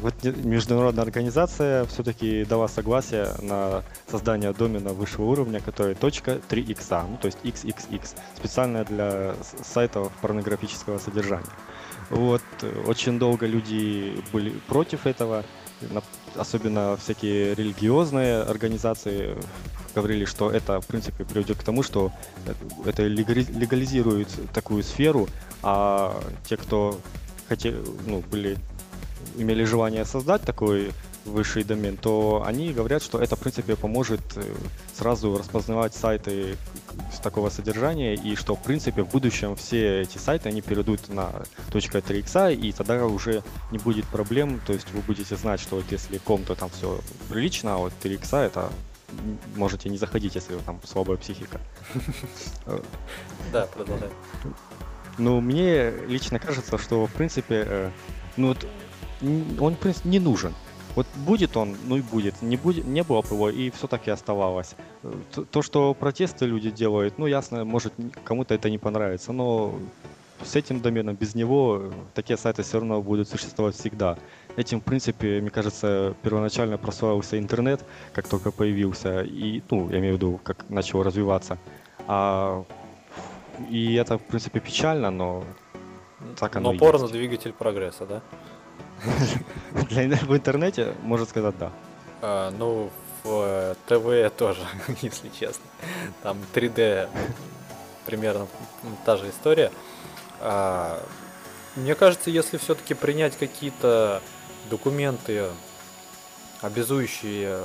Вот 0.00 0.14
международная 0.24 1.04
организация 1.04 1.84
все-таки 1.86 2.44
дала 2.44 2.68
согласие 2.68 3.28
на 3.42 3.82
создание 4.10 4.52
домена 4.52 4.92
высшего 4.92 5.26
уровня, 5.26 5.60
который 5.60 5.94
.3x, 5.94 7.06
ну 7.08 7.16
то 7.16 7.26
есть 7.26 7.38
XXX, 7.44 8.16
специально 8.36 8.84
для 8.84 9.34
сайтов 9.62 10.12
порнографического 10.20 10.98
содержания. 10.98 11.44
Вот, 12.10 12.42
очень 12.86 13.18
долго 13.18 13.46
люди 13.46 14.22
были 14.32 14.50
против 14.66 15.06
этого, 15.06 15.44
особенно 16.34 16.96
всякие 16.96 17.54
религиозные 17.54 18.42
организации 18.42 19.36
говорили, 19.94 20.24
что 20.24 20.50
это, 20.50 20.80
в 20.80 20.86
принципе, 20.86 21.24
приведет 21.24 21.58
к 21.58 21.62
тому, 21.62 21.82
что 21.82 22.12
это 22.84 23.02
легализирует 23.06 24.28
такую 24.52 24.82
сферу, 24.82 25.28
а 25.62 26.20
те, 26.48 26.56
кто 26.56 26.98
хотели, 27.48 27.76
ну, 28.06 28.22
были, 28.30 28.56
имели 29.36 29.64
желание 29.64 30.04
создать 30.04 30.42
такой 30.42 30.92
высший 31.24 31.64
домен, 31.64 31.96
то 31.96 32.42
они 32.46 32.72
говорят, 32.72 33.02
что 33.02 33.20
это, 33.20 33.36
в 33.36 33.40
принципе, 33.40 33.76
поможет 33.76 34.20
э, 34.36 34.42
сразу 34.96 35.36
распознавать 35.36 35.94
сайты 35.94 36.56
с 37.12 37.18
такого 37.18 37.50
содержания, 37.50 38.14
и 38.14 38.36
что, 38.36 38.54
в 38.54 38.62
принципе, 38.62 39.02
в 39.02 39.10
будущем 39.10 39.54
все 39.54 40.02
эти 40.02 40.18
сайты, 40.18 40.48
они 40.48 40.62
перейдут 40.62 41.08
на 41.08 41.30
.3x, 41.72 42.54
и 42.54 42.72
тогда 42.72 43.06
уже 43.06 43.42
не 43.70 43.78
будет 43.78 44.06
проблем, 44.06 44.60
то 44.66 44.72
есть 44.72 44.90
вы 44.92 45.00
будете 45.00 45.36
знать, 45.36 45.60
что 45.60 45.76
вот 45.76 45.84
если 45.90 46.18
ком-то 46.18 46.54
там 46.54 46.70
все 46.70 47.00
прилично, 47.28 47.74
а 47.74 47.78
вот 47.78 47.92
3x 48.02 48.46
это 48.46 48.70
можете 49.56 49.88
не 49.88 49.98
заходить, 49.98 50.34
если 50.34 50.56
там 50.56 50.80
слабая 50.84 51.16
психика. 51.16 51.60
Да, 53.52 53.66
продолжай. 53.66 54.08
Ну, 55.18 55.40
мне 55.40 55.90
лично 56.06 56.38
кажется, 56.38 56.78
что, 56.78 57.06
в 57.06 57.12
принципе, 57.12 57.64
э, 57.66 57.90
ну 58.36 58.48
вот, 58.48 58.66
он, 59.22 59.74
в 59.74 59.78
принципе, 59.78 60.08
не 60.08 60.18
нужен. 60.18 60.54
Вот 60.96 61.06
будет 61.26 61.56
он, 61.56 61.76
ну 61.86 61.96
и 61.96 62.02
будет. 62.02 62.42
Не, 62.42 62.56
будет, 62.56 62.84
не 62.84 63.02
было 63.02 63.22
бы 63.22 63.34
его, 63.34 63.50
и 63.50 63.70
все 63.70 63.86
так 63.86 64.08
и 64.08 64.10
оставалось. 64.10 64.74
То, 65.50 65.62
что 65.62 65.94
протесты 65.94 66.46
люди 66.46 66.70
делают, 66.70 67.18
ну 67.18 67.26
ясно, 67.26 67.64
может 67.64 67.92
кому-то 68.24 68.54
это 68.54 68.68
не 68.70 68.78
понравится, 68.78 69.32
но 69.32 69.74
с 70.44 70.56
этим 70.56 70.80
доменом, 70.80 71.16
без 71.16 71.34
него, 71.34 71.92
такие 72.14 72.36
сайты 72.36 72.62
все 72.62 72.78
равно 72.78 73.02
будут 73.02 73.28
существовать 73.28 73.76
всегда. 73.76 74.18
Этим, 74.56 74.80
в 74.80 74.84
принципе, 74.84 75.40
мне 75.40 75.50
кажется, 75.50 76.14
первоначально 76.22 76.78
прославился 76.78 77.38
интернет, 77.38 77.84
как 78.12 78.26
только 78.26 78.50
появился, 78.50 79.22
и, 79.22 79.62
ну, 79.70 79.88
я 79.90 79.98
имею 79.98 80.14
в 80.14 80.16
виду, 80.16 80.40
как 80.42 80.68
начал 80.70 81.02
развиваться. 81.02 81.58
А, 82.06 82.64
и 83.70 83.94
это, 83.94 84.18
в 84.18 84.22
принципе, 84.22 84.60
печально, 84.60 85.10
но 85.10 85.44
так 86.38 86.56
оно 86.56 86.72
Но 86.72 86.78
порно 86.78 87.08
двигатель 87.08 87.52
прогресса, 87.52 88.06
да? 88.06 88.22
Для, 89.88 90.16
в 90.16 90.36
интернете, 90.36 90.94
можно 91.02 91.26
сказать, 91.26 91.56
да. 91.58 91.72
А, 92.22 92.50
ну, 92.50 92.90
в 93.22 93.42
э, 93.44 93.74
ТВ 93.86 94.36
тоже, 94.36 94.60
если 95.02 95.28
честно. 95.28 95.64
Там 96.22 96.38
3D 96.54 97.08
примерно 98.06 98.46
та 99.04 99.16
же 99.16 99.28
история. 99.30 99.70
А, 100.40 101.00
мне 101.76 101.94
кажется, 101.94 102.30
если 102.30 102.56
все-таки 102.58 102.94
принять 102.94 103.36
какие-то 103.36 104.22
документы, 104.68 105.46
обязующие 106.62 107.58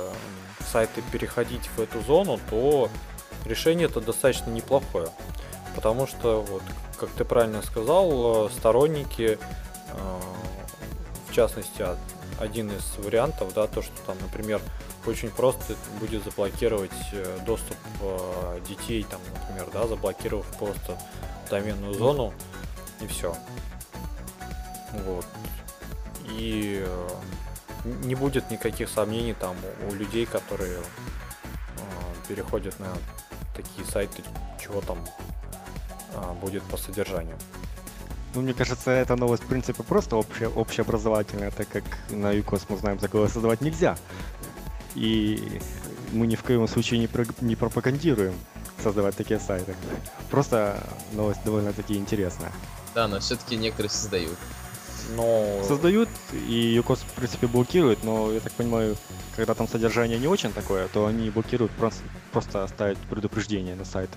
сайты 0.70 1.02
переходить 1.12 1.68
в 1.76 1.80
эту 1.80 2.00
зону, 2.00 2.40
то 2.50 2.88
решение 3.44 3.88
это 3.88 4.00
достаточно 4.00 4.50
неплохое. 4.50 5.08
Потому 5.74 6.06
что, 6.06 6.40
вот, 6.42 6.62
как 6.98 7.10
ты 7.10 7.24
правильно 7.24 7.60
сказал, 7.62 8.48
сторонники 8.50 9.38
а, 9.90 10.20
частности, 11.36 11.84
один 12.40 12.70
из 12.70 12.96
вариантов, 13.04 13.52
да, 13.54 13.66
то, 13.66 13.82
что 13.82 13.92
там, 14.06 14.16
например, 14.22 14.60
очень 15.06 15.30
просто 15.30 15.76
будет 16.00 16.24
заблокировать 16.24 16.90
э, 17.12 17.38
доступ 17.44 17.76
э, 18.00 18.60
детей, 18.66 19.04
там, 19.08 19.20
например, 19.34 19.68
да, 19.72 19.86
заблокировав 19.86 20.46
просто 20.58 20.98
доменную 21.50 21.92
зону, 21.92 22.32
и 23.02 23.06
все. 23.06 23.36
Вот. 25.04 25.26
И 26.30 26.82
э, 26.86 27.08
не 27.84 28.14
будет 28.14 28.50
никаких 28.50 28.88
сомнений 28.88 29.34
там 29.34 29.56
у 29.90 29.94
людей, 29.94 30.24
которые 30.26 30.78
переходят 32.28 32.80
на 32.80 32.92
такие 33.54 33.86
сайты, 33.86 34.24
чего 34.60 34.80
там 34.80 34.98
будет 36.40 36.64
по 36.64 36.76
содержанию. 36.76 37.38
Ну, 38.36 38.42
мне 38.42 38.52
кажется, 38.52 38.90
эта 38.90 39.16
новость, 39.16 39.44
в 39.44 39.46
принципе, 39.46 39.82
просто 39.82 40.16
обще, 40.16 40.46
общеобразовательная, 40.46 41.50
так 41.50 41.68
как 41.70 41.84
на 42.10 42.32
ЮКОС 42.32 42.66
мы 42.68 42.76
знаем, 42.76 42.98
такое 42.98 43.28
создавать 43.28 43.62
нельзя. 43.62 43.96
И 44.94 45.58
мы 46.12 46.26
ни 46.26 46.36
в 46.36 46.42
коем 46.42 46.68
случае 46.68 47.00
не, 47.00 47.06
про, 47.06 47.24
не 47.40 47.56
пропагандируем 47.56 48.34
создавать 48.82 49.16
такие 49.16 49.40
сайты. 49.40 49.74
Просто 50.30 50.86
новость 51.14 51.40
довольно-таки 51.46 51.96
интересная. 51.96 52.52
Да, 52.94 53.08
но 53.08 53.20
все-таки 53.20 53.56
некоторые 53.56 53.88
создают. 53.88 54.36
Но... 55.16 55.62
Создают, 55.66 56.10
и 56.34 56.74
ЮКОС, 56.76 56.98
в 56.98 57.12
принципе, 57.14 57.46
блокирует, 57.46 58.04
но, 58.04 58.30
я 58.32 58.40
так 58.40 58.52
понимаю, 58.52 58.98
когда 59.34 59.54
там 59.54 59.66
содержание 59.66 60.18
не 60.18 60.26
очень 60.26 60.52
такое, 60.52 60.88
то 60.88 61.06
они 61.06 61.30
блокируют 61.30 61.72
просто, 61.72 62.02
просто 62.32 62.64
оставить 62.64 62.98
предупреждение 62.98 63.76
на 63.76 63.86
сайт. 63.86 64.10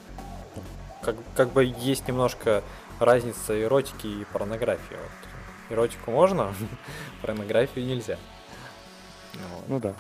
Как, 1.02 1.16
как 1.36 1.54
бы 1.54 1.64
есть 1.64 2.06
немножко 2.10 2.66
разница 3.00 3.62
эротики 3.62 4.08
и 4.08 4.26
порнографии. 4.26 4.96
Вот. 4.96 5.72
Эротику 5.72 6.12
можно, 6.12 6.54
порнографию 7.22 7.86
нельзя. 7.86 8.18
Вот. 9.34 9.64
Ну 9.68 9.80
да. 9.80 9.94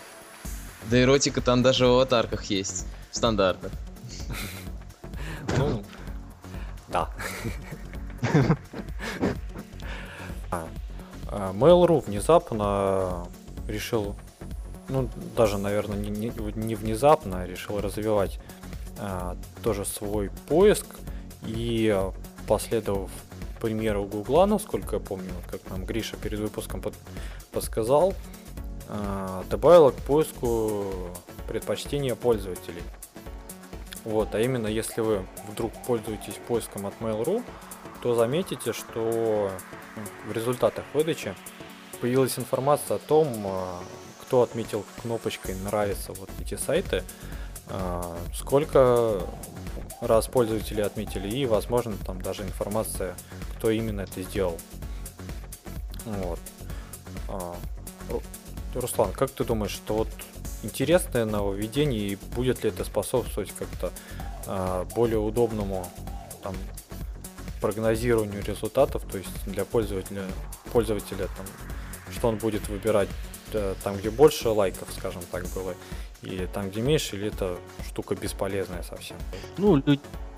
Да 0.89 1.01
эротика 1.01 1.41
там 1.41 1.62
даже 1.62 1.85
в 1.85 1.91
аватарках 1.91 2.45
есть. 2.45 2.85
В 3.12 3.15
стандартах. 3.15 3.71
Ну, 5.57 5.83
да. 6.88 7.09
А, 10.51 10.67
а, 11.27 11.53
Mail.ru 11.53 12.03
внезапно 12.03 13.27
решил, 13.67 14.15
ну 14.88 15.07
даже, 15.38 15.59
наверное, 15.59 15.95
не, 15.95 16.09
не, 16.09 16.31
не 16.55 16.73
внезапно, 16.73 17.41
а 17.41 17.45
решил 17.45 17.79
развивать 17.79 18.39
а, 18.97 19.38
тоже 19.62 19.85
свой 19.85 20.31
поиск 20.47 20.88
и 21.43 21.95
последовав 22.49 23.12
примеру 23.62 24.05
Гугла, 24.05 24.47
насколько 24.47 24.95
я 24.95 24.99
помню, 24.99 25.31
как 25.51 25.62
нам 25.69 25.85
Гриша 25.85 26.17
перед 26.17 26.39
выпуском 26.39 26.81
под, 26.81 26.95
подсказал, 27.51 28.15
э, 28.88 29.43
добавила 29.51 29.91
к 29.91 29.95
поиску 29.95 30.85
предпочтения 31.47 32.15
пользователей. 32.15 32.81
Вот, 34.03 34.33
а 34.33 34.39
именно, 34.39 34.65
если 34.65 35.01
вы 35.01 35.25
вдруг 35.47 35.71
пользуетесь 35.85 36.39
поиском 36.47 36.88
от 36.88 36.95
Mail.ru, 36.99 37.43
то 38.01 38.15
заметите, 38.15 38.73
что 38.73 39.51
в 40.27 40.31
результатах 40.31 40.85
выдачи 40.95 41.35
появилась 42.01 42.39
информация 42.39 42.95
о 42.95 42.99
том, 42.99 43.27
кто 44.21 44.41
отметил 44.41 44.85
кнопочкой 45.03 45.53
«Нравится» 45.53 46.13
вот 46.13 46.29
эти 46.41 46.55
сайты, 46.55 47.03
сколько 48.34 49.21
раз 50.01 50.27
пользователи 50.27 50.82
отметили, 50.82 51.29
и, 51.29 51.45
возможно, 51.45 51.95
там 52.05 52.21
даже 52.21 52.43
информация, 52.43 53.15
кто 53.58 53.69
именно 53.69 54.01
это 54.01 54.21
сделал. 54.21 54.58
Вот. 56.05 56.39
А, 57.27 57.55
Руслан, 58.73 59.12
как 59.12 59.32
ты 59.32 59.43
думаешь, 59.43 59.71
что 59.71 59.95
вот 59.95 60.10
интересное 60.63 61.25
нововведение 61.25 62.10
и 62.10 62.15
будет 62.36 62.63
ли 62.63 62.69
это 62.69 62.84
способствовать 62.84 63.51
как-то 63.51 63.91
а, 64.47 64.86
более 64.95 65.19
удобному 65.19 65.86
там, 66.43 66.55
прогнозированию 67.62 68.43
результатов, 68.43 69.03
то 69.10 69.17
есть 69.17 69.45
для 69.45 69.65
пользователя, 69.65 70.23
пользователя 70.71 71.27
там, 71.36 71.45
что 72.12 72.29
он 72.29 72.38
будет 72.38 72.67
выбирать 72.69 73.10
там, 73.83 73.97
где 73.97 74.09
больше 74.09 74.49
лайков, 74.49 74.89
скажем 74.91 75.21
так, 75.31 75.45
было, 75.55 75.73
и 76.21 76.47
там, 76.53 76.69
где 76.69 76.81
меньше, 76.81 77.15
или 77.15 77.27
это 77.27 77.57
штука 77.88 78.15
бесполезная 78.15 78.83
совсем? 78.83 79.17
Ну, 79.57 79.81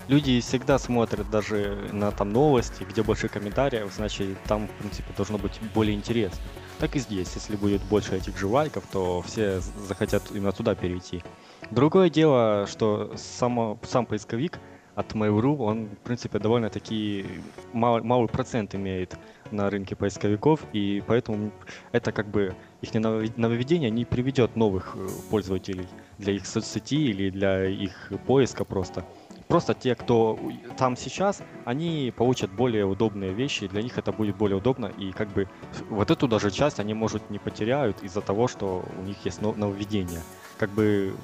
люди 0.08 0.40
всегда 0.40 0.78
смотрят 0.78 1.30
даже 1.30 1.88
на 1.92 2.10
там 2.12 2.32
новости, 2.32 2.84
где 2.84 3.02
больше 3.02 3.28
комментариев, 3.28 3.92
значит, 3.94 4.36
там, 4.44 4.68
в 4.68 4.72
принципе, 4.72 5.12
должно 5.16 5.38
быть 5.38 5.58
более 5.74 5.94
интересно. 5.94 6.40
Так 6.78 6.96
и 6.96 6.98
здесь, 6.98 7.30
если 7.34 7.56
будет 7.56 7.82
больше 7.82 8.16
этих 8.16 8.36
же 8.36 8.46
лайков, 8.46 8.84
то 8.90 9.22
все 9.22 9.60
захотят 9.60 10.22
именно 10.32 10.52
туда 10.52 10.74
перейти. 10.74 11.22
Другое 11.70 12.10
дело, 12.10 12.66
что 12.66 13.12
само, 13.16 13.78
сам 13.86 14.04
поисковик 14.04 14.58
от 14.94 15.12
Mail.ru, 15.12 15.56
он, 15.58 15.86
в 15.86 16.04
принципе, 16.04 16.38
довольно-таки 16.38 17.24
мал, 17.72 18.02
малый 18.02 18.28
процент 18.28 18.74
имеет 18.74 19.16
на 19.50 19.70
рынке 19.70 19.96
поисковиков, 19.96 20.60
и 20.72 21.02
поэтому 21.06 21.52
это 21.92 22.12
как 22.12 22.26
бы 22.26 22.54
их 22.82 22.92
нововведение 22.94 23.90
не 23.90 24.04
приведет 24.04 24.56
новых 24.56 24.96
э, 24.96 25.08
пользователей 25.30 25.86
для 26.18 26.34
их 26.34 26.46
соцсети 26.46 26.96
или 26.96 27.30
для 27.30 27.64
их 27.66 28.12
поиска 28.26 28.64
просто. 28.64 29.04
просто 29.46 29.74
те, 29.74 29.94
кто 29.94 30.38
там 30.76 30.96
сейчас, 30.96 31.42
они 31.64 32.12
получат 32.16 32.50
более 32.50 32.84
удобные 32.84 33.32
вещи, 33.32 33.68
для 33.68 33.82
них 33.82 33.98
это 33.98 34.12
будет 34.12 34.36
более 34.36 34.56
удобно, 34.56 34.86
и 34.86 35.12
как 35.12 35.28
бы 35.28 35.48
вот 35.90 36.10
эту 36.10 36.26
даже 36.26 36.50
часть 36.50 36.80
они, 36.80 36.92
может, 36.92 37.30
не 37.30 37.38
потеряют 37.38 38.02
из-за 38.02 38.20
того, 38.20 38.48
что 38.48 38.84
у 38.98 39.02
них 39.02 39.16
есть 39.24 39.40
нововведение. 39.40 40.20
Как 40.58 40.70
бы 40.70 41.14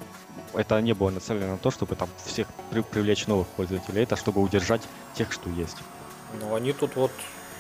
это 0.55 0.81
не 0.81 0.95
было 0.95 1.11
нацелено 1.11 1.53
на 1.53 1.59
то, 1.59 1.71
чтобы 1.71 1.97
там 1.97 2.09
всех 2.25 2.47
привлечь 2.93 3.27
новых 3.27 3.49
пользователей, 3.49 4.03
это 4.03 4.17
чтобы 4.17 4.41
удержать 4.41 4.83
тех, 5.15 5.33
что 5.33 5.51
есть. 5.51 5.79
Ну, 6.41 6.55
они 6.55 6.73
тут 6.73 6.95
вот 6.97 7.11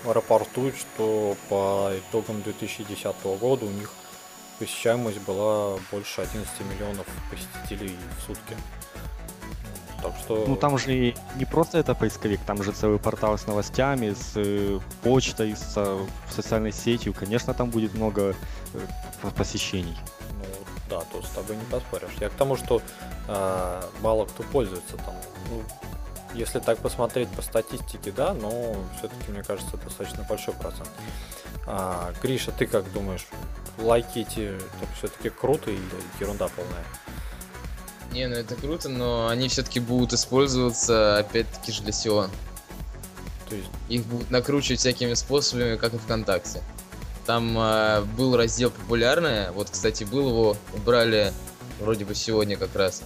рапортуют, 0.04 0.76
что 0.76 1.36
по 1.48 1.92
итогам 1.96 2.42
2010 2.42 3.16
года 3.40 3.64
у 3.64 3.70
них 3.70 3.90
посещаемость 4.58 5.20
была 5.20 5.78
больше 5.90 6.22
11 6.22 6.48
миллионов 6.72 7.06
посетителей 7.30 7.96
в 8.18 8.26
сутки. 8.26 8.56
Так 10.02 10.12
что... 10.16 10.44
Ну 10.46 10.56
там 10.56 10.78
же 10.78 11.14
не 11.36 11.44
просто 11.44 11.78
это 11.78 11.94
поисковик, 11.94 12.40
там 12.46 12.62
же 12.62 12.72
целый 12.72 12.98
портал 12.98 13.36
с 13.36 13.46
новостями, 13.46 14.14
с 14.14 14.32
э, 14.36 14.78
почтой, 15.02 15.56
с 15.56 15.72
э, 15.76 16.06
социальной 16.30 16.72
сетью. 16.72 17.12
Конечно, 17.12 17.52
там 17.52 17.70
будет 17.70 17.94
много 17.94 18.36
э, 18.74 19.30
посещений. 19.36 19.96
Ну 20.38 20.44
да, 20.88 21.00
тут 21.12 21.24
с 21.24 21.30
тобой 21.30 21.56
не 21.56 21.64
поспоришь. 21.64 22.10
Я 22.20 22.28
к 22.28 22.34
тому, 22.34 22.56
что 22.56 22.80
э, 23.26 23.82
мало 24.00 24.26
кто 24.26 24.44
пользуется 24.44 24.96
там. 24.98 25.14
Ну, 25.50 25.62
если 26.34 26.58
так 26.58 26.78
посмотреть 26.78 27.28
по 27.30 27.42
статистике, 27.42 28.12
да, 28.12 28.34
но 28.34 28.76
все-таки, 28.98 29.30
мне 29.30 29.42
кажется, 29.42 29.76
достаточно 29.76 30.24
большой 30.28 30.54
процент. 30.54 30.90
А, 31.66 32.12
Гриша, 32.22 32.52
ты 32.52 32.66
как 32.66 32.90
думаешь, 32.92 33.26
лайки 33.78 34.20
эти 34.20 34.58
все-таки 34.96 35.30
круто 35.30 35.70
или 35.70 35.80
ерунда 36.20 36.48
полная? 36.48 36.84
Не, 38.12 38.26
ну 38.26 38.36
это 38.36 38.54
круто, 38.54 38.88
но 38.88 39.28
они 39.28 39.48
все-таки 39.48 39.80
будут 39.80 40.14
использоваться 40.14 41.18
опять-таки 41.18 41.72
же 41.72 41.82
для 41.82 41.90
SEO. 41.90 42.30
То 43.48 43.54
есть 43.54 43.68
их 43.88 44.04
будут 44.06 44.30
накручивать 44.30 44.80
всякими 44.80 45.14
способами, 45.14 45.76
как 45.76 45.94
и 45.94 45.98
ВКонтакте. 45.98 46.62
Там 47.26 47.58
э, 47.58 48.02
был 48.16 48.36
раздел 48.36 48.70
популярное, 48.70 49.52
вот, 49.52 49.68
кстати, 49.70 50.04
был 50.04 50.28
его, 50.28 50.56
убрали 50.74 51.32
вроде 51.80 52.04
бы 52.04 52.14
сегодня 52.14 52.56
как 52.56 52.74
раз. 52.74 53.02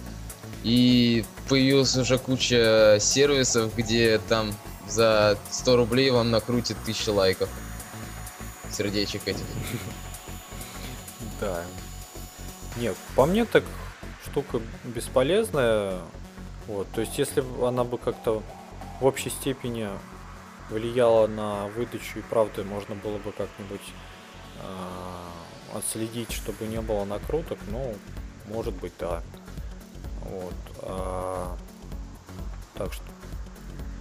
И 0.63 1.25
появилась 1.49 1.95
уже 1.97 2.17
куча 2.17 2.97
сервисов, 2.99 3.75
где 3.75 4.19
там 4.29 4.53
за 4.87 5.37
100 5.51 5.75
рублей 5.75 6.09
вам 6.09 6.31
накрутят 6.31 6.77
1000 6.83 7.11
лайков. 7.11 7.49
Сердечек 8.71 9.27
этих. 9.27 9.45
Да. 11.41 11.65
Нет, 12.77 12.95
по 13.15 13.25
мне 13.25 13.43
так 13.43 13.65
штука 14.25 14.61
бесполезная. 14.83 15.99
Вот, 16.67 16.87
то 16.93 17.01
есть, 17.01 17.17
если 17.17 17.41
бы 17.41 17.67
она 17.67 17.83
бы 17.83 17.97
как-то 17.97 18.41
в 19.01 19.05
общей 19.05 19.29
степени 19.29 19.89
влияла 20.69 21.27
на 21.27 21.67
выдачу 21.67 22.19
и 22.19 22.21
правда 22.21 22.63
можно 22.63 22.95
было 22.95 23.17
бы 23.17 23.31
как-нибудь 23.33 23.81
э, 24.61 25.77
отследить, 25.77 26.31
чтобы 26.31 26.65
не 26.65 26.79
было 26.79 27.03
накруток, 27.03 27.59
ну, 27.69 27.93
может 28.47 28.73
быть, 28.75 28.93
да. 28.99 29.21
Вот. 30.23 30.53
А, 30.81 31.55
так 32.75 32.93
что 32.93 33.03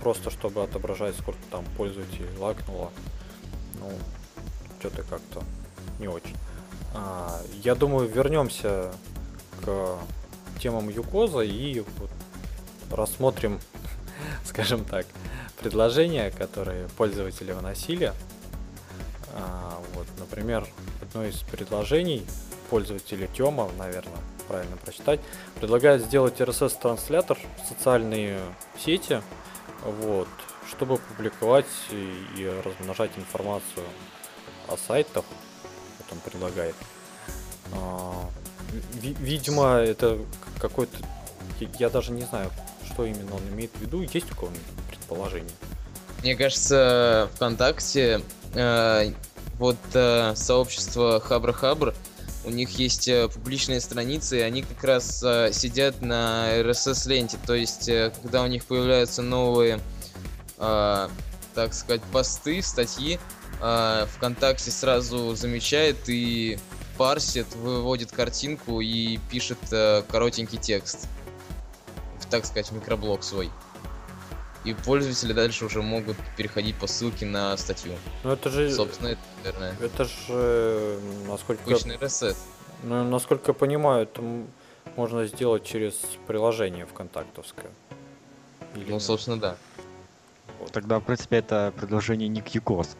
просто 0.02 0.30
чтобы 0.30 0.62
отображать, 0.62 1.14
сколько 1.16 1.40
там 1.50 1.64
пользователей 1.76 2.28
лайкнуло, 2.38 2.90
ну, 3.78 3.90
что-то 4.80 5.02
как-то 5.02 5.42
не 5.98 6.08
очень. 6.08 6.36
А, 6.94 7.40
я 7.62 7.74
думаю, 7.74 8.08
вернемся 8.08 8.92
к 9.64 9.98
темам 10.60 10.88
Юкоза 10.88 11.40
и 11.40 11.80
вот 11.98 12.10
рассмотрим, 12.90 13.60
скажем 14.44 14.84
так, 14.84 15.06
предложения, 15.60 16.30
которые 16.30 16.88
пользователи 16.96 17.52
выносили. 17.52 18.12
А, 19.34 19.80
вот, 19.94 20.06
например, 20.18 20.66
одно 21.00 21.24
из 21.24 21.36
предложений 21.42 22.26
пользователя 22.70 23.26
Тёма, 23.28 23.70
наверное, 23.78 24.18
правильно 24.42 24.76
прочитать, 24.76 25.20
предлагает 25.60 26.02
сделать 26.02 26.40
RSS-транслятор 26.40 27.38
в 27.62 27.68
социальные 27.68 28.40
сети, 28.78 29.22
вот, 29.84 30.28
чтобы 30.68 30.98
публиковать 30.98 31.66
и, 31.90 32.62
размножать 32.64 33.10
информацию 33.16 33.84
о 34.68 34.76
сайтах, 34.76 35.24
вот 35.98 36.12
он 36.12 36.18
предлагает. 36.20 36.74
А, 37.72 38.28
видимо, 39.00 39.76
это 39.76 40.18
какой-то... 40.60 40.96
Я 41.78 41.90
даже 41.90 42.12
не 42.12 42.22
знаю, 42.22 42.50
что 42.84 43.04
именно 43.04 43.34
он 43.34 43.42
имеет 43.52 43.70
в 43.74 43.80
виду. 43.80 44.02
Есть 44.02 44.32
у 44.32 44.34
кого-нибудь 44.34 44.62
предположение? 44.88 45.54
Мне 46.22 46.36
кажется, 46.36 47.28
ВКонтакте 47.34 48.22
э, 48.54 49.12
вот 49.58 49.76
э, 49.94 50.34
сообщество 50.36 51.20
Хабр-Хабр, 51.20 51.94
у 52.44 52.50
них 52.50 52.70
есть 52.70 53.08
э, 53.08 53.28
публичные 53.28 53.80
страницы, 53.80 54.38
и 54.38 54.40
они 54.40 54.62
как 54.62 54.82
раз 54.84 55.22
э, 55.22 55.50
сидят 55.52 56.02
на 56.02 56.48
RSS-ленте. 56.60 57.38
То 57.46 57.54
есть, 57.54 57.88
э, 57.88 58.12
когда 58.22 58.42
у 58.42 58.46
них 58.46 58.64
появляются 58.64 59.22
новые, 59.22 59.80
так 60.58 61.74
сказать, 61.74 62.02
посты, 62.12 62.62
статьи, 62.62 63.18
ВКонтакте 63.58 64.70
сразу 64.70 65.34
замечает 65.34 65.96
и 66.08 66.56
парсит, 66.96 67.52
выводит 67.56 68.12
картинку 68.12 68.80
и 68.80 69.18
пишет 69.28 69.58
коротенький 70.08 70.58
текст. 70.58 71.08
Так 72.30 72.46
сказать, 72.46 72.70
микроблок 72.70 73.24
свой. 73.24 73.50
И 74.64 74.74
пользователи 74.74 75.32
дальше 75.32 75.64
уже 75.64 75.82
могут 75.82 76.16
переходить 76.36 76.76
по 76.76 76.86
ссылке 76.86 77.26
на 77.26 77.56
статью. 77.56 77.92
Ну 78.22 78.32
это 78.32 78.50
же... 78.50 78.70
Собственно, 78.70 79.08
это, 79.08 79.20
наверное. 79.42 79.76
Это 79.80 80.04
же, 80.04 81.00
насколько... 81.26 81.62
Обычный 81.64 81.98
ресет. 81.98 82.36
Ну, 82.84 83.04
насколько 83.04 83.50
я 83.50 83.54
понимаю, 83.54 84.04
это 84.04 84.22
можно 84.96 85.26
сделать 85.26 85.64
через 85.64 85.94
приложение 86.26 86.86
ВКонтактовское. 86.86 87.70
Или 88.76 88.90
ну, 88.90 89.00
собственно, 89.00 89.38
да. 89.38 89.56
Вот. 90.60 90.72
Тогда, 90.72 90.98
в 90.98 91.02
принципе, 91.02 91.36
это 91.36 91.72
предложение 91.76 92.28
не 92.28 92.40
к 92.40 92.48
ЮКОС 92.48 92.96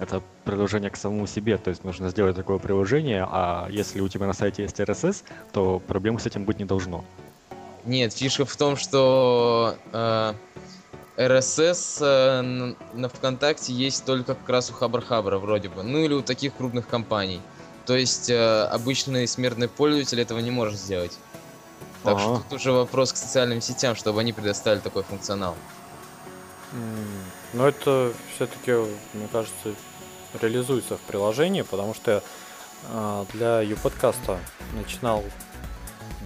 это 0.00 0.22
приложение 0.44 0.90
к 0.90 0.96
самому 0.96 1.26
себе, 1.26 1.58
то 1.58 1.68
есть 1.68 1.84
нужно 1.84 2.08
сделать 2.08 2.34
такое 2.34 2.58
приложение, 2.58 3.26
а 3.30 3.68
если 3.70 4.00
у 4.00 4.08
тебя 4.08 4.26
на 4.26 4.32
сайте 4.32 4.62
есть 4.62 4.80
RSS, 4.80 5.24
то 5.52 5.78
проблем 5.78 6.18
с 6.18 6.26
этим 6.26 6.44
быть 6.46 6.58
не 6.58 6.64
должно. 6.64 7.04
Нет, 7.84 8.14
фишка 8.14 8.46
в 8.46 8.56
том, 8.56 8.76
что 8.76 9.76
э, 9.92 10.32
RSS 11.20 11.98
э, 12.00 12.74
на, 12.94 13.08
ВКонтакте 13.10 13.74
есть 13.74 14.06
только 14.06 14.34
как 14.34 14.48
раз 14.48 14.70
у 14.70 14.72
Хабр-Хабра 14.72 15.36
вроде 15.36 15.68
бы, 15.68 15.82
ну 15.82 15.98
или 15.98 16.14
у 16.14 16.22
таких 16.22 16.56
крупных 16.56 16.88
компаний. 16.88 17.42
То 17.84 17.94
есть 17.94 18.30
э, 18.30 18.62
обычный 18.64 19.28
смертный 19.28 19.68
пользователь 19.68 20.18
этого 20.18 20.38
не 20.38 20.50
может 20.50 20.80
сделать. 20.80 21.18
Так 22.04 22.16
А-а-а. 22.16 22.20
что 22.20 22.44
тут 22.48 22.58
уже 22.58 22.72
вопрос 22.72 23.12
к 23.12 23.18
социальным 23.18 23.60
сетям, 23.60 23.96
чтобы 23.96 24.20
они 24.20 24.32
предоставили 24.32 24.80
такой 24.80 25.02
функционал. 25.02 25.56
Но 27.52 27.68
это 27.68 28.12
все-таки, 28.34 28.72
мне 29.12 29.28
кажется, 29.30 29.74
реализуется 30.40 30.96
в 30.96 31.00
приложении, 31.00 31.62
потому 31.62 31.92
что 31.92 32.22
э, 32.88 33.24
для 33.34 33.62
YouPodcast 33.62 34.38
начинал 34.72 35.22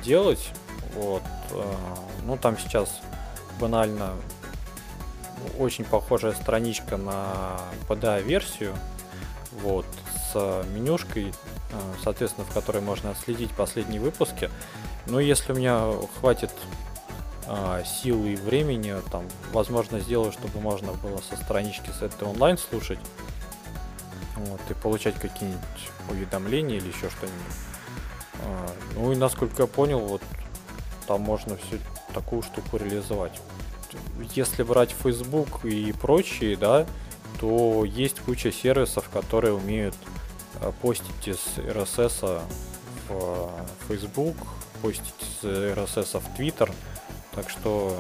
делать. 0.04 0.50
Вот, 0.94 1.22
э, 1.50 1.74
ну 2.26 2.37
там 2.37 2.57
сейчас 2.59 3.00
банально 3.59 4.12
очень 5.59 5.85
похожая 5.85 6.33
страничка 6.33 6.97
на 6.97 7.59
PDA-версию, 7.88 8.75
вот, 9.62 9.87
с 10.33 10.64
менюшкой, 10.75 11.29
э, 11.29 11.33
соответственно, 12.03 12.47
в 12.47 12.53
которой 12.53 12.83
можно 12.83 13.11
отследить 13.11 13.53
последние 13.53 14.01
выпуски. 14.01 14.51
Но 15.07 15.20
если 15.20 15.53
у 15.53 15.57
меня 15.57 15.92
хватит 16.18 16.51
э, 17.47 17.83
силы 17.85 18.33
и 18.33 18.37
времени, 18.37 18.94
там, 19.11 19.25
возможно, 19.53 20.01
сделаю, 20.01 20.32
чтобы 20.32 20.61
можно 20.61 20.93
было 20.93 21.18
со 21.18 21.37
странички 21.37 21.91
с 21.91 22.03
этой 22.03 22.26
онлайн 22.26 22.59
слушать 22.59 22.99
вот, 24.37 24.61
и 24.70 24.74
получать 24.74 25.14
какие-нибудь 25.16 25.91
уведомления 26.11 26.78
или 26.78 26.89
еще 26.89 27.11
что-нибудь. 27.11 27.57
А, 28.41 28.70
ну 28.95 29.12
и 29.12 29.16
насколько 29.16 29.62
я 29.62 29.66
понял, 29.66 30.01
вот 30.01 30.22
там 31.07 31.20
можно 31.20 31.57
всю 31.57 31.78
такую 32.12 32.43
штуку 32.43 32.76
реализовать. 32.76 33.41
Если 34.34 34.62
брать 34.62 34.90
Facebook 34.90 35.64
и 35.64 35.92
прочие, 35.92 36.57
да, 36.57 36.86
то 37.40 37.84
есть 37.84 38.20
куча 38.20 38.53
сервисов, 38.53 39.09
которые 39.11 39.55
умеют 39.55 39.95
а, 40.61 40.72
постить 40.72 41.28
из 41.28 41.40
RSS 41.59 42.40
в 43.09 43.51
Facebook, 43.88 44.36
постить 44.82 45.14
из 45.20 45.45
RSS 45.45 46.20
в 46.20 46.38
Twitter. 46.38 46.72
Так 47.34 47.51
что 47.51 47.97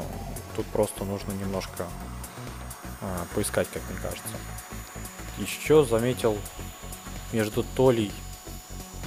тут 0.56 0.66
просто 0.66 1.04
нужно 1.04 1.32
немножко 1.32 1.86
а, 3.00 3.26
поискать, 3.34 3.68
как 3.72 3.82
мне 3.90 3.98
кажется 4.00 4.34
еще 5.38 5.84
заметил 5.84 6.36
между 7.32 7.64
Толей 7.76 8.12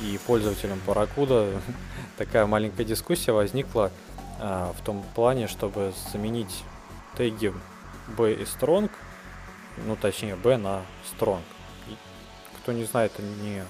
и 0.02 0.20
пользователем 0.28 0.80
Паракуда 0.86 1.50
такая 2.18 2.46
маленькая 2.46 2.84
дискуссия 2.84 3.32
возникла. 3.32 3.92
а, 4.40 4.74
в 4.78 4.84
том 4.84 5.04
плане, 5.16 5.48
чтобы 5.48 5.94
заменить 6.12 6.64
теги 7.18 7.54
B 8.18 8.34
и 8.34 8.44
strong, 8.44 8.90
ну 9.86 9.96
точнее 9.96 10.36
B 10.36 10.58
на 10.58 10.82
strong. 11.12 11.42
И, 11.88 11.96
кто 12.62 12.72
не 12.72 12.84
знает, 12.86 13.12
они 13.18 13.62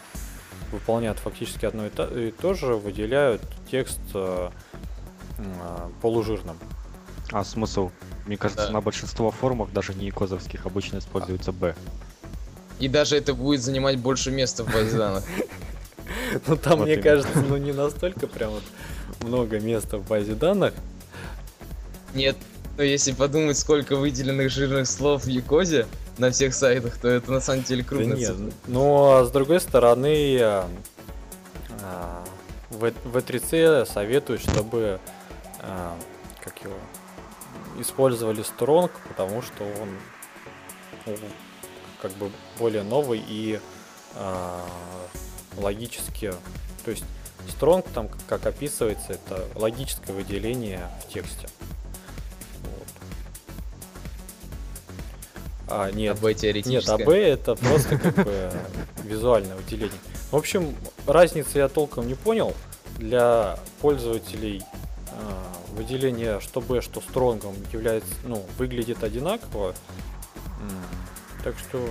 выполняют 0.72 1.20
фактически 1.20 1.66
одно 1.66 1.86
и 1.86 1.90
то, 1.90 2.06
и 2.06 2.32
то 2.32 2.54
же, 2.54 2.76
выделяют 2.76 3.42
текст 3.72 4.00
э, 4.14 4.50
э, 5.38 5.90
полужирным. 6.02 6.58
А 7.32 7.44
смысл? 7.44 7.92
Мне 8.26 8.38
кажется, 8.38 8.68
Да. 8.68 8.74
на 8.74 8.82
большинство 8.82 9.32
форумов, 9.32 9.72
даже 9.72 9.94
не 9.94 10.12
козовских, 10.12 10.66
обычно 10.66 10.98
используется 10.98 11.52
B. 11.52 11.76
И 12.80 12.88
даже 12.88 13.18
это 13.18 13.34
будет 13.34 13.62
занимать 13.62 13.98
больше 13.98 14.32
места 14.32 14.64
в 14.64 14.72
базе 14.72 14.98
данных. 14.98 15.24
Ну 16.48 16.56
там, 16.58 16.82
мне 16.82 16.98
кажется, 16.98 17.42
ну 17.42 17.58
не 17.58 17.72
настолько 17.72 18.28
прям 18.28 18.54
много 19.22 19.60
места 19.60 19.98
в 19.98 20.08
базе 20.08 20.36
данных. 20.36 20.74
Нет, 22.14 22.36
но 22.78 22.84
если 22.84 23.12
подумать, 23.12 23.58
сколько 23.58 23.96
выделенных 23.96 24.52
жирных 24.52 24.88
слов 24.88 25.26
в 25.26 25.28
Якозе 25.28 25.88
на 26.20 26.30
всех 26.32 26.54
сайтах, 26.54 26.98
то 26.98 27.08
это 27.08 27.32
на 27.32 27.42
самом 27.42 27.64
деле 27.64 27.82
Да 27.82 27.90
крупная 27.90 28.16
нет, 28.16 28.36
но 28.68 29.26
с 29.26 29.32
другой 29.32 29.60
стороны, 29.60 30.38
а, 30.40 30.70
а, 31.82 32.24
в 32.70 32.84
V3C 32.84 33.92
советуют, 33.92 34.42
чтобы 34.42 35.00
а, 35.60 35.98
как 36.44 36.64
его 36.64 36.76
использовали 37.80 38.44
Strong, 38.44 38.92
потому 39.08 39.42
что 39.42 39.64
он 39.64 39.90
ну, 41.08 41.16
как 42.02 42.12
бы 42.14 42.30
более 42.60 42.84
новый 42.84 43.24
и 43.28 43.60
а, 44.16 44.64
логически, 45.58 46.32
то 46.86 46.92
есть 46.92 47.04
Strong 47.48 47.88
там, 47.94 48.10
как 48.28 48.46
описывается, 48.46 49.14
это 49.14 49.48
логическое 49.56 50.14
выделение 50.14 50.90
в 51.02 51.14
тексте. 51.14 51.48
А, 55.70 55.92
нет, 55.92 56.18
АБ 56.18 56.24
нет, 56.24 56.38
теоретическое. 56.38 56.96
АБ 56.96 57.10
это 57.10 57.56
просто 57.56 57.98
как 57.98 58.16
бы 58.16 58.52
визуальное 59.04 59.56
выделение. 59.56 60.00
В 60.32 60.36
общем, 60.36 60.76
разницы 61.06 61.58
я 61.58 61.68
толком 61.68 62.08
не 62.08 62.16
понял. 62.16 62.54
Для 62.98 63.60
пользователей 63.82 64.64
а, 65.12 65.54
выделение 65.74 66.40
что 66.40 66.62
B, 66.62 66.82
что 66.82 67.02
стронгом 67.02 67.56
является, 67.72 68.10
ну, 68.24 68.44
выглядит 68.58 69.04
одинаково. 69.04 69.76
Так 71.44 71.56
что 71.60 71.88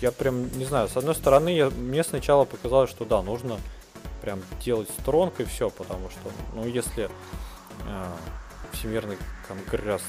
я 0.00 0.12
прям 0.12 0.56
не 0.58 0.64
знаю, 0.64 0.88
с 0.88 0.96
одной 0.96 1.14
стороны, 1.14 1.48
я, 1.50 1.70
мне 1.70 2.04
сначала 2.04 2.44
показалось, 2.44 2.90
что 2.90 3.04
да, 3.04 3.22
нужно 3.22 3.58
прям 4.20 4.42
делать 4.62 4.88
стронг 5.00 5.40
и 5.40 5.44
все, 5.44 5.70
потому 5.70 6.10
что, 6.10 6.30
ну, 6.54 6.66
если 6.66 7.08
а, 7.88 8.14
Всемирный 8.72 9.16
конгресс 9.48 10.02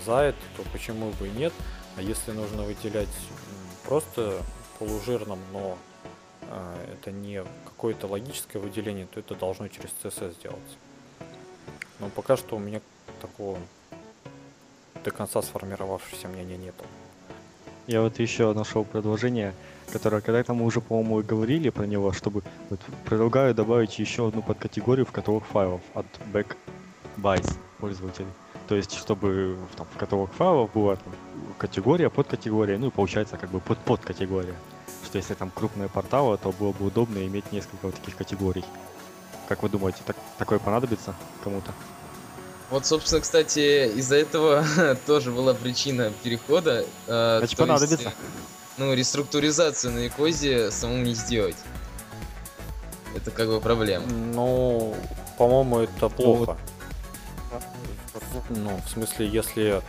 м, 0.00 0.04
за 0.04 0.18
это, 0.20 0.38
то 0.56 0.64
почему 0.72 1.10
бы 1.12 1.28
и 1.28 1.30
нет? 1.30 1.52
А 1.96 2.02
если 2.02 2.32
нужно 2.32 2.62
выделять 2.62 3.08
просто 3.84 4.42
полужирным, 4.78 5.38
но 5.52 5.78
а, 6.42 6.76
это 6.92 7.10
не 7.10 7.44
какое-то 7.64 8.06
логическое 8.06 8.58
выделение, 8.58 9.06
то 9.06 9.20
это 9.20 9.34
должно 9.34 9.68
через 9.68 9.90
CSS 10.02 10.34
сделаться. 10.34 10.76
Но 11.98 12.08
пока 12.08 12.36
что 12.36 12.56
у 12.56 12.58
меня 12.58 12.80
такого 13.20 13.58
до 15.04 15.10
конца 15.10 15.42
сформировавшегося 15.42 16.28
мнения 16.28 16.56
нету. 16.56 16.84
Я 17.86 18.02
вот 18.02 18.18
еще 18.18 18.52
нашел 18.52 18.84
предложение, 18.84 19.54
которое 19.92 20.20
когда-то 20.20 20.54
мы 20.54 20.64
уже, 20.64 20.80
по-моему, 20.80 21.20
и 21.20 21.22
говорили 21.22 21.70
про 21.70 21.84
него, 21.84 22.12
чтобы 22.12 22.42
вот, 22.68 22.80
предлагаю 23.04 23.54
добавить 23.54 23.98
еще 23.98 24.28
одну 24.28 24.42
подкатегорию 24.42 25.06
в 25.06 25.12
каталог 25.12 25.44
файлов 25.44 25.80
от 25.94 26.06
back 26.32 26.56
buys 27.16 27.58
пользователей. 27.78 28.28
То 28.70 28.76
есть, 28.76 28.96
чтобы 28.96 29.56
в- 29.72 29.76
там, 29.76 29.84
в 29.92 29.98
каталог 29.98 30.30
файлов 30.32 30.70
была 30.72 30.94
там, 30.94 31.12
категория, 31.58 32.08
подкатегория, 32.08 32.78
ну 32.78 32.86
и 32.86 32.90
получается 32.90 33.36
как 33.36 33.50
бы 33.50 33.58
под 33.58 33.78
подкатегория. 33.78 34.54
Что 35.04 35.18
если 35.18 35.34
там 35.34 35.50
крупные 35.50 35.88
порталы, 35.88 36.38
то 36.38 36.52
было 36.52 36.70
бы 36.70 36.86
удобно 36.86 37.18
иметь 37.26 37.50
несколько 37.50 37.86
вот 37.86 37.96
таких 37.96 38.14
категорий. 38.16 38.64
Как 39.48 39.64
вы 39.64 39.70
думаете, 39.70 39.98
так, 40.06 40.14
такое 40.38 40.60
понадобится 40.60 41.16
кому-то? 41.42 41.72
Вот, 42.70 42.86
собственно, 42.86 43.20
кстати, 43.20 43.88
из-за 43.98 44.14
этого 44.18 44.64
тоже 45.06 45.32
была 45.32 45.52
причина 45.52 46.12
перехода. 46.22 46.84
э, 47.08 47.38
Значит, 47.40 47.40
то 47.40 47.42
есть, 47.42 47.56
понадобится. 47.56 48.08
э, 48.10 48.12
ну, 48.78 48.94
реструктуризацию 48.94 49.92
на 49.94 49.98
Якозе 49.98 50.70
самому 50.70 51.02
не 51.02 51.14
сделать. 51.14 51.56
Это 53.16 53.32
как 53.32 53.48
бы 53.48 53.60
проблема. 53.60 54.06
Ну, 54.06 54.94
по-моему, 55.38 55.80
это 55.80 56.08
плохо. 56.08 56.56
Ну, 56.56 56.69
в 58.32 58.88
смысле, 58.90 59.28
если 59.28 59.82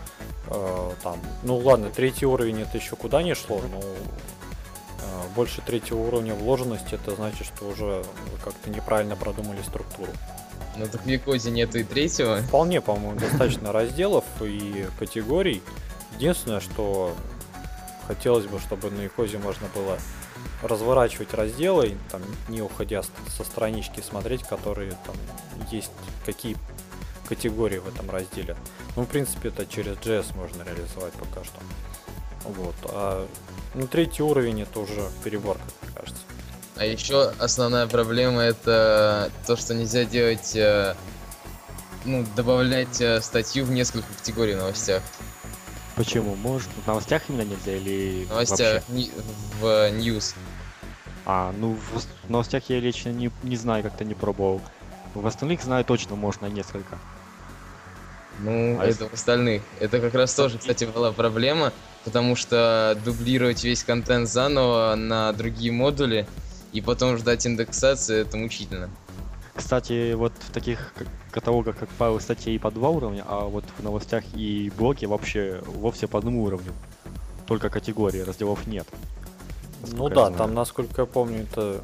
э, 0.47 0.91
там, 1.03 1.19
ну 1.43 1.57
ладно, 1.57 1.89
третий 1.89 2.25
уровень 2.25 2.61
это 2.61 2.77
еще 2.77 2.95
куда 2.95 3.23
не 3.23 3.35
шло, 3.35 3.61
но 3.71 3.79
э, 3.79 5.23
больше 5.35 5.61
третьего 5.61 5.99
уровня 5.99 6.33
вложенности, 6.33 6.95
это 6.95 7.15
значит, 7.15 7.47
что 7.47 7.67
уже 7.67 8.03
как-то 8.43 8.69
неправильно 8.69 9.15
продумали 9.15 9.61
структуру. 9.61 10.11
Ну 10.77 10.87
так 10.87 11.01
в 11.03 11.07
Якозе 11.07 11.51
нету 11.51 11.79
и 11.79 11.83
третьего. 11.83 12.37
Вполне, 12.41 12.81
по-моему, 12.81 13.19
достаточно 13.19 13.71
разделов 13.71 14.23
и 14.41 14.87
категорий. 14.97 15.61
Единственное, 16.17 16.61
что 16.61 17.13
хотелось 18.07 18.45
бы, 18.45 18.59
чтобы 18.59 18.89
на 18.89 19.01
Якозе 19.01 19.37
можно 19.37 19.67
было 19.75 19.97
разворачивать 20.63 21.33
разделы, 21.33 21.97
там, 22.11 22.21
не 22.47 22.61
уходя 22.61 23.03
со 23.03 23.43
странички, 23.43 24.01
смотреть, 24.01 24.43
которые 24.43 24.91
там 25.05 25.15
есть, 25.71 25.91
какие 26.25 26.55
категории 27.35 27.77
в 27.77 27.87
этом 27.87 28.09
разделе. 28.09 28.55
Ну, 28.95 29.03
в 29.03 29.07
принципе, 29.07 29.49
это 29.49 29.65
через 29.65 29.95
JS 29.97 30.35
можно 30.35 30.63
реализовать 30.63 31.13
пока 31.13 31.43
что. 31.45 31.59
Вот. 32.43 32.75
А 32.85 33.25
ну, 33.73 33.87
третий 33.87 34.21
уровень 34.23 34.61
это 34.63 34.79
уже 34.81 35.01
перебор, 35.23 35.57
как 35.57 35.89
мне 35.89 35.91
кажется. 35.97 36.21
А 36.75 36.85
еще 36.85 37.29
основная 37.39 37.87
проблема 37.87 38.41
это 38.41 39.31
то, 39.47 39.55
что 39.55 39.73
нельзя 39.73 40.03
делать, 40.03 40.55
э, 40.55 40.95
ну, 42.05 42.25
добавлять 42.35 42.99
э, 42.99 43.21
статью 43.21 43.65
в 43.65 43.71
несколько 43.71 44.07
категорий 44.17 44.55
в 44.55 44.57
новостях. 44.57 45.01
Почему? 45.95 46.35
Может, 46.35 46.69
в 46.83 46.87
новостях 46.87 47.21
именно 47.29 47.43
нельзя 47.43 47.75
или 47.75 48.25
В 48.25 48.29
новостях 48.29 48.83
вообще? 48.87 48.93
ни- 48.93 49.11
в 49.59 49.63
news. 49.91 50.35
А, 51.25 51.53
ну 51.57 51.77
в 52.25 52.29
новостях 52.29 52.63
я 52.69 52.79
лично 52.79 53.09
не, 53.09 53.31
не 53.43 53.55
знаю, 53.55 53.83
как-то 53.83 54.03
не 54.03 54.15
пробовал. 54.15 54.59
В 55.13 55.27
остальных 55.27 55.61
знаю 55.61 55.85
точно 55.85 56.15
можно 56.15 56.47
несколько. 56.47 56.97
Ну, 58.39 58.79
А 58.79 58.85
это 58.85 59.07
в 59.07 59.13
остальных. 59.13 59.61
Это 59.79 59.99
как 59.99 60.13
раз 60.13 60.33
тоже, 60.33 60.57
кстати, 60.57 60.85
была 60.85 61.11
проблема, 61.11 61.73
потому 62.05 62.35
что 62.35 62.97
дублировать 63.05 63.63
весь 63.63 63.83
контент 63.83 64.27
заново 64.27 64.95
на 64.95 65.31
другие 65.33 65.71
модули 65.71 66.27
и 66.71 66.81
потом 66.81 67.17
ждать 67.17 67.45
индексации, 67.45 68.21
это 68.21 68.37
мучительно. 68.37 68.89
Кстати, 69.53 70.13
вот 70.13 70.33
в 70.39 70.51
таких 70.51 70.93
каталогах, 71.31 71.77
как 71.77 71.89
файлы 71.89 72.19
статей 72.21 72.57
по 72.59 72.71
два 72.71 72.89
уровня, 72.89 73.23
а 73.27 73.45
вот 73.45 73.65
в 73.77 73.83
новостях 73.83 74.23
и 74.33 74.71
блоке 74.77 75.07
вообще 75.07 75.61
вовсе 75.65 76.07
по 76.07 76.19
одному 76.19 76.43
уровню. 76.43 76.71
Только 77.45 77.69
категории, 77.69 78.19
разделов 78.21 78.65
нет. 78.65 78.87
Ну 79.91 80.09
да, 80.09 80.27
знаю. 80.27 80.37
там, 80.37 80.53
насколько 80.53 81.01
я 81.01 81.05
помню, 81.05 81.43
это 81.43 81.81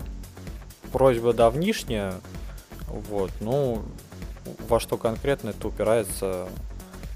просьба 0.91 1.33
давнишняя. 1.33 2.15
Вот, 2.87 3.31
ну, 3.41 3.83
во 4.67 4.79
что 4.79 4.97
конкретно 4.97 5.49
это 5.49 5.67
упирается, 5.67 6.47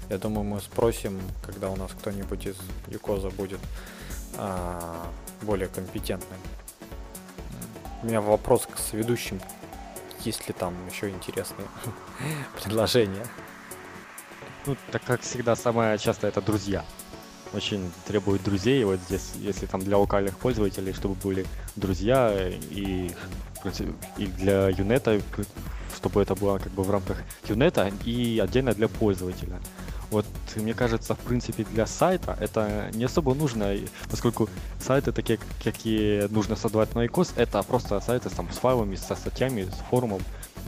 я 0.08 0.18
думаю, 0.18 0.44
мы 0.44 0.60
спросим, 0.60 1.20
когда 1.44 1.70
у 1.70 1.76
нас 1.76 1.90
кто-нибудь 1.92 2.46
из 2.46 2.56
Юкоза 2.88 3.30
будет 3.30 3.60
а, 4.36 5.06
более 5.42 5.68
компетентным. 5.68 6.38
У 8.02 8.06
меня 8.06 8.20
вопрос 8.20 8.66
к 8.66 8.78
соведущим. 8.78 9.40
Есть 10.20 10.46
ли 10.48 10.54
там 10.54 10.74
еще 10.90 11.08
интересные 11.08 11.66
предложения? 12.62 13.26
Ну, 14.66 14.76
так 14.90 15.02
как 15.04 15.22
всегда, 15.22 15.56
самое 15.56 15.98
часто 15.98 16.26
это 16.26 16.40
друзья. 16.40 16.84
Очень 17.52 17.90
требует 18.06 18.42
друзей. 18.42 18.84
Вот 18.84 19.00
здесь, 19.00 19.32
если 19.36 19.66
там 19.66 19.80
для 19.80 19.98
локальных 19.98 20.36
пользователей, 20.38 20.92
чтобы 20.92 21.14
были 21.14 21.46
друзья, 21.74 22.48
и, 22.48 23.12
и 24.16 24.26
для 24.26 24.68
Юнета, 24.68 25.20
чтобы 26.02 26.20
это 26.20 26.34
было 26.34 26.58
как 26.58 26.72
бы 26.72 26.82
в 26.82 26.90
рамках 26.90 27.18
Юнета, 27.48 27.92
и 28.04 28.40
отдельно 28.42 28.74
для 28.74 28.88
пользователя. 28.88 29.60
Вот, 30.10 30.26
мне 30.56 30.74
кажется, 30.74 31.14
в 31.14 31.18
принципе, 31.20 31.64
для 31.64 31.86
сайта 31.86 32.36
это 32.40 32.90
не 32.92 33.04
особо 33.04 33.34
нужно, 33.34 33.76
поскольку 34.10 34.48
сайты 34.80 35.12
такие, 35.12 35.38
какие 35.62 36.26
нужно 36.26 36.56
создавать 36.56 36.94
на 36.96 37.06
iCos, 37.06 37.32
это 37.36 37.62
просто 37.62 38.00
сайты 38.00 38.30
там, 38.30 38.50
с 38.50 38.56
файлами, 38.56 38.96
со 38.96 39.14
статьями, 39.14 39.62
с 39.62 39.90
форумом, 39.90 40.20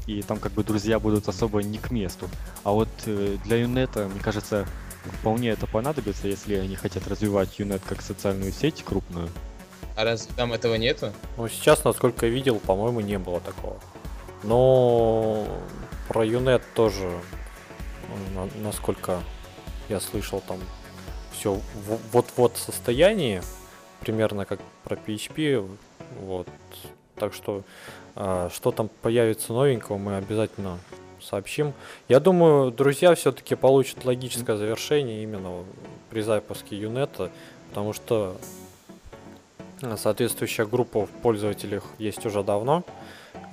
и 0.06 0.22
там 0.22 0.38
как 0.38 0.52
бы 0.52 0.62
друзья 0.62 1.00
будут 1.00 1.28
особо 1.28 1.62
не 1.64 1.78
к 1.78 1.90
месту. 1.90 2.28
А 2.62 2.70
вот 2.70 2.88
э, 3.06 3.36
для 3.44 3.56
Юнета, 3.56 4.08
мне 4.08 4.20
кажется, 4.20 4.66
вполне 5.20 5.50
это 5.50 5.66
понадобится, 5.66 6.28
если 6.28 6.54
они 6.54 6.76
хотят 6.76 7.08
развивать 7.08 7.58
Юнет 7.58 7.82
как 7.84 8.02
социальную 8.02 8.52
сеть 8.52 8.84
крупную. 8.84 9.28
А 9.96 10.04
разве 10.04 10.32
там 10.36 10.52
этого 10.52 10.76
нету? 10.76 11.12
Ну, 11.36 11.48
сейчас, 11.48 11.84
насколько 11.84 12.26
я 12.26 12.32
видел, 12.32 12.60
по-моему, 12.60 13.00
не 13.00 13.18
было 13.18 13.40
такого. 13.40 13.80
Но 14.44 15.46
про 16.08 16.24
Юнет 16.24 16.62
тоже, 16.74 17.10
насколько 18.62 19.20
я 19.88 20.00
слышал, 20.00 20.42
там 20.46 20.58
все 21.32 21.58
вот-вот 22.12 22.56
состоянии, 22.56 23.42
примерно 24.00 24.44
как 24.44 24.60
про 24.84 24.96
PHP. 24.96 25.68
Вот. 26.20 26.48
Так 27.16 27.32
что 27.32 27.62
а, 28.16 28.48
что 28.52 28.70
там 28.70 28.88
появится 29.02 29.52
новенького, 29.52 29.98
мы 29.98 30.16
обязательно 30.16 30.78
сообщим. 31.20 31.72
Я 32.08 32.20
думаю, 32.20 32.70
друзья 32.70 33.14
все-таки 33.14 33.54
получат 33.54 34.04
логическое 34.04 34.56
завершение 34.56 35.22
именно 35.22 35.64
при 36.10 36.20
запуске 36.20 36.76
Юнета, 36.76 37.30
потому 37.70 37.92
что 37.92 38.36
соответствующая 39.96 40.66
группа 40.66 41.06
в 41.06 41.10
пользователях 41.10 41.84
есть 41.98 42.24
уже 42.24 42.42
давно. 42.44 42.84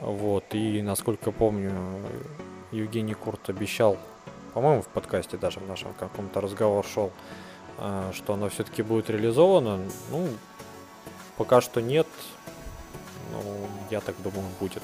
Вот, 0.02 0.46
и 0.54 0.82
насколько 0.82 1.32
помню, 1.32 1.74
Евгений 2.72 3.14
Курт 3.14 3.50
обещал, 3.50 3.98
по-моему, 4.54 4.82
в 4.82 4.88
подкасте 4.88 5.38
даже 5.38 5.60
в 5.60 5.68
нашем 5.68 5.94
каком-то 5.94 6.42
разговор 6.42 6.86
шел, 6.86 7.12
а, 7.78 8.12
что 8.14 8.34
оно 8.34 8.50
все-таки 8.50 8.82
будет 8.82 9.10
реализовано. 9.10 9.80
Ну, 10.10 10.28
пока 11.38 11.62
что 11.62 11.82
нет, 11.82 12.08
но 13.32 13.44
я 13.90 14.02
так 14.02 14.16
думаю, 14.22 14.48
будет. 14.60 14.84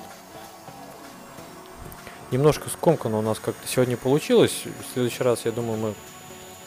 Немножко 2.31 2.69
скомканно 2.69 3.19
у 3.19 3.21
нас 3.21 3.39
как-то 3.39 3.67
сегодня 3.67 3.97
получилось. 3.97 4.63
В 4.65 4.93
следующий 4.93 5.23
раз, 5.23 5.45
я 5.45 5.51
думаю, 5.51 5.79
мы 5.79 5.93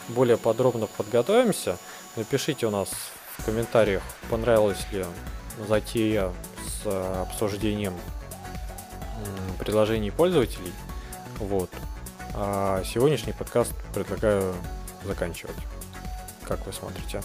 более 0.09 0.37
подробно 0.37 0.87
подготовимся. 0.87 1.77
Напишите 2.15 2.65
у 2.65 2.71
нас 2.71 2.89
в 3.37 3.45
комментариях, 3.45 4.01
понравилась 4.29 4.91
ли 4.91 5.05
затея 5.67 6.33
с 6.65 6.85
э, 6.85 7.21
обсуждением 7.21 7.93
предложений 9.59 10.11
пользователей. 10.11 10.71
Вот. 11.37 11.69
А 12.33 12.83
сегодняшний 12.83 13.33
подкаст 13.33 13.73
предлагаю 13.93 14.53
заканчивать. 15.05 15.55
Как 16.47 16.65
вы 16.65 16.73
смотрите? 16.73 17.21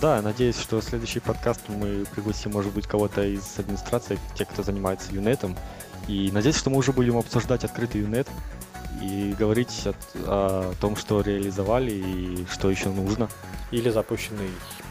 Да, 0.00 0.20
надеюсь, 0.20 0.58
что 0.58 0.80
в 0.80 0.84
следующий 0.84 1.20
подкаст 1.20 1.62
мы 1.68 2.04
пригласим, 2.14 2.52
может 2.52 2.72
быть, 2.72 2.86
кого-то 2.86 3.22
из 3.24 3.58
администрации, 3.58 4.18
те, 4.34 4.44
кто 4.44 4.62
занимается 4.62 5.12
юнетом. 5.12 5.56
И 6.06 6.30
надеюсь, 6.32 6.56
что 6.56 6.70
мы 6.70 6.78
уже 6.78 6.92
будем 6.92 7.16
обсуждать 7.16 7.64
открытый 7.64 8.02
юнет 8.02 8.28
и 9.02 9.34
говорить 9.38 9.86
о, 9.86 9.94
о 10.26 10.74
том, 10.80 10.96
что 10.96 11.20
реализовали 11.20 11.92
и 11.92 12.46
что 12.50 12.70
еще 12.70 12.90
нужно. 12.90 13.28
Или 13.70 13.90
запущенный 13.90 14.50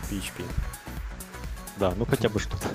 PHP. 0.09 0.43
Да, 1.77 1.93
ну 1.95 2.05
хотя 2.05 2.29
бы 2.29 2.39
что-то. 2.39 2.67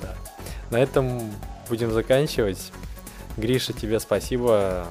На 0.70 0.78
этом 0.78 1.30
будем 1.72 1.90
заканчивать. 1.90 2.70
Гриша, 3.38 3.72
тебе 3.72 3.98
спасибо. 3.98 4.86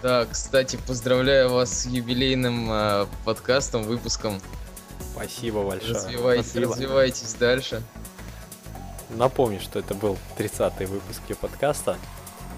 Да, 0.00 0.24
кстати, 0.24 0.78
поздравляю 0.86 1.50
вас 1.50 1.82
с 1.82 1.84
юбилейным 1.84 2.72
э, 2.72 3.06
подкастом, 3.26 3.82
выпуском. 3.82 4.40
Спасибо 5.12 5.62
большое. 5.62 5.92
Развивайтесь, 5.92 6.46
Спасибо. 6.46 6.72
развивайтесь 6.72 7.34
дальше. 7.34 7.82
Напомню, 9.10 9.60
что 9.60 9.80
это 9.80 9.92
был 9.94 10.16
30-й 10.38 10.86
выпуск 10.86 11.20
подкаста. 11.38 11.98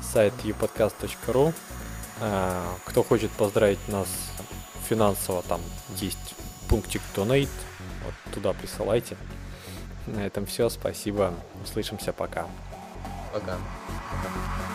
Сайт 0.00 0.32
upodcast.ru. 0.44 1.52
А, 2.20 2.64
кто 2.84 3.02
хочет 3.02 3.32
поздравить 3.32 3.88
нас 3.88 4.06
финансово, 4.88 5.42
там 5.42 5.60
есть 5.96 6.36
пунктик 6.68 7.02
Donate. 7.16 7.48
Вот 8.04 8.14
туда 8.32 8.52
присылайте. 8.52 9.16
На 10.06 10.20
этом 10.20 10.46
все. 10.46 10.68
Спасибо. 10.68 11.34
Услышимся. 11.64 12.12
Пока. 12.12 12.46
Пока. 13.34 13.58
Пока. 14.12 14.73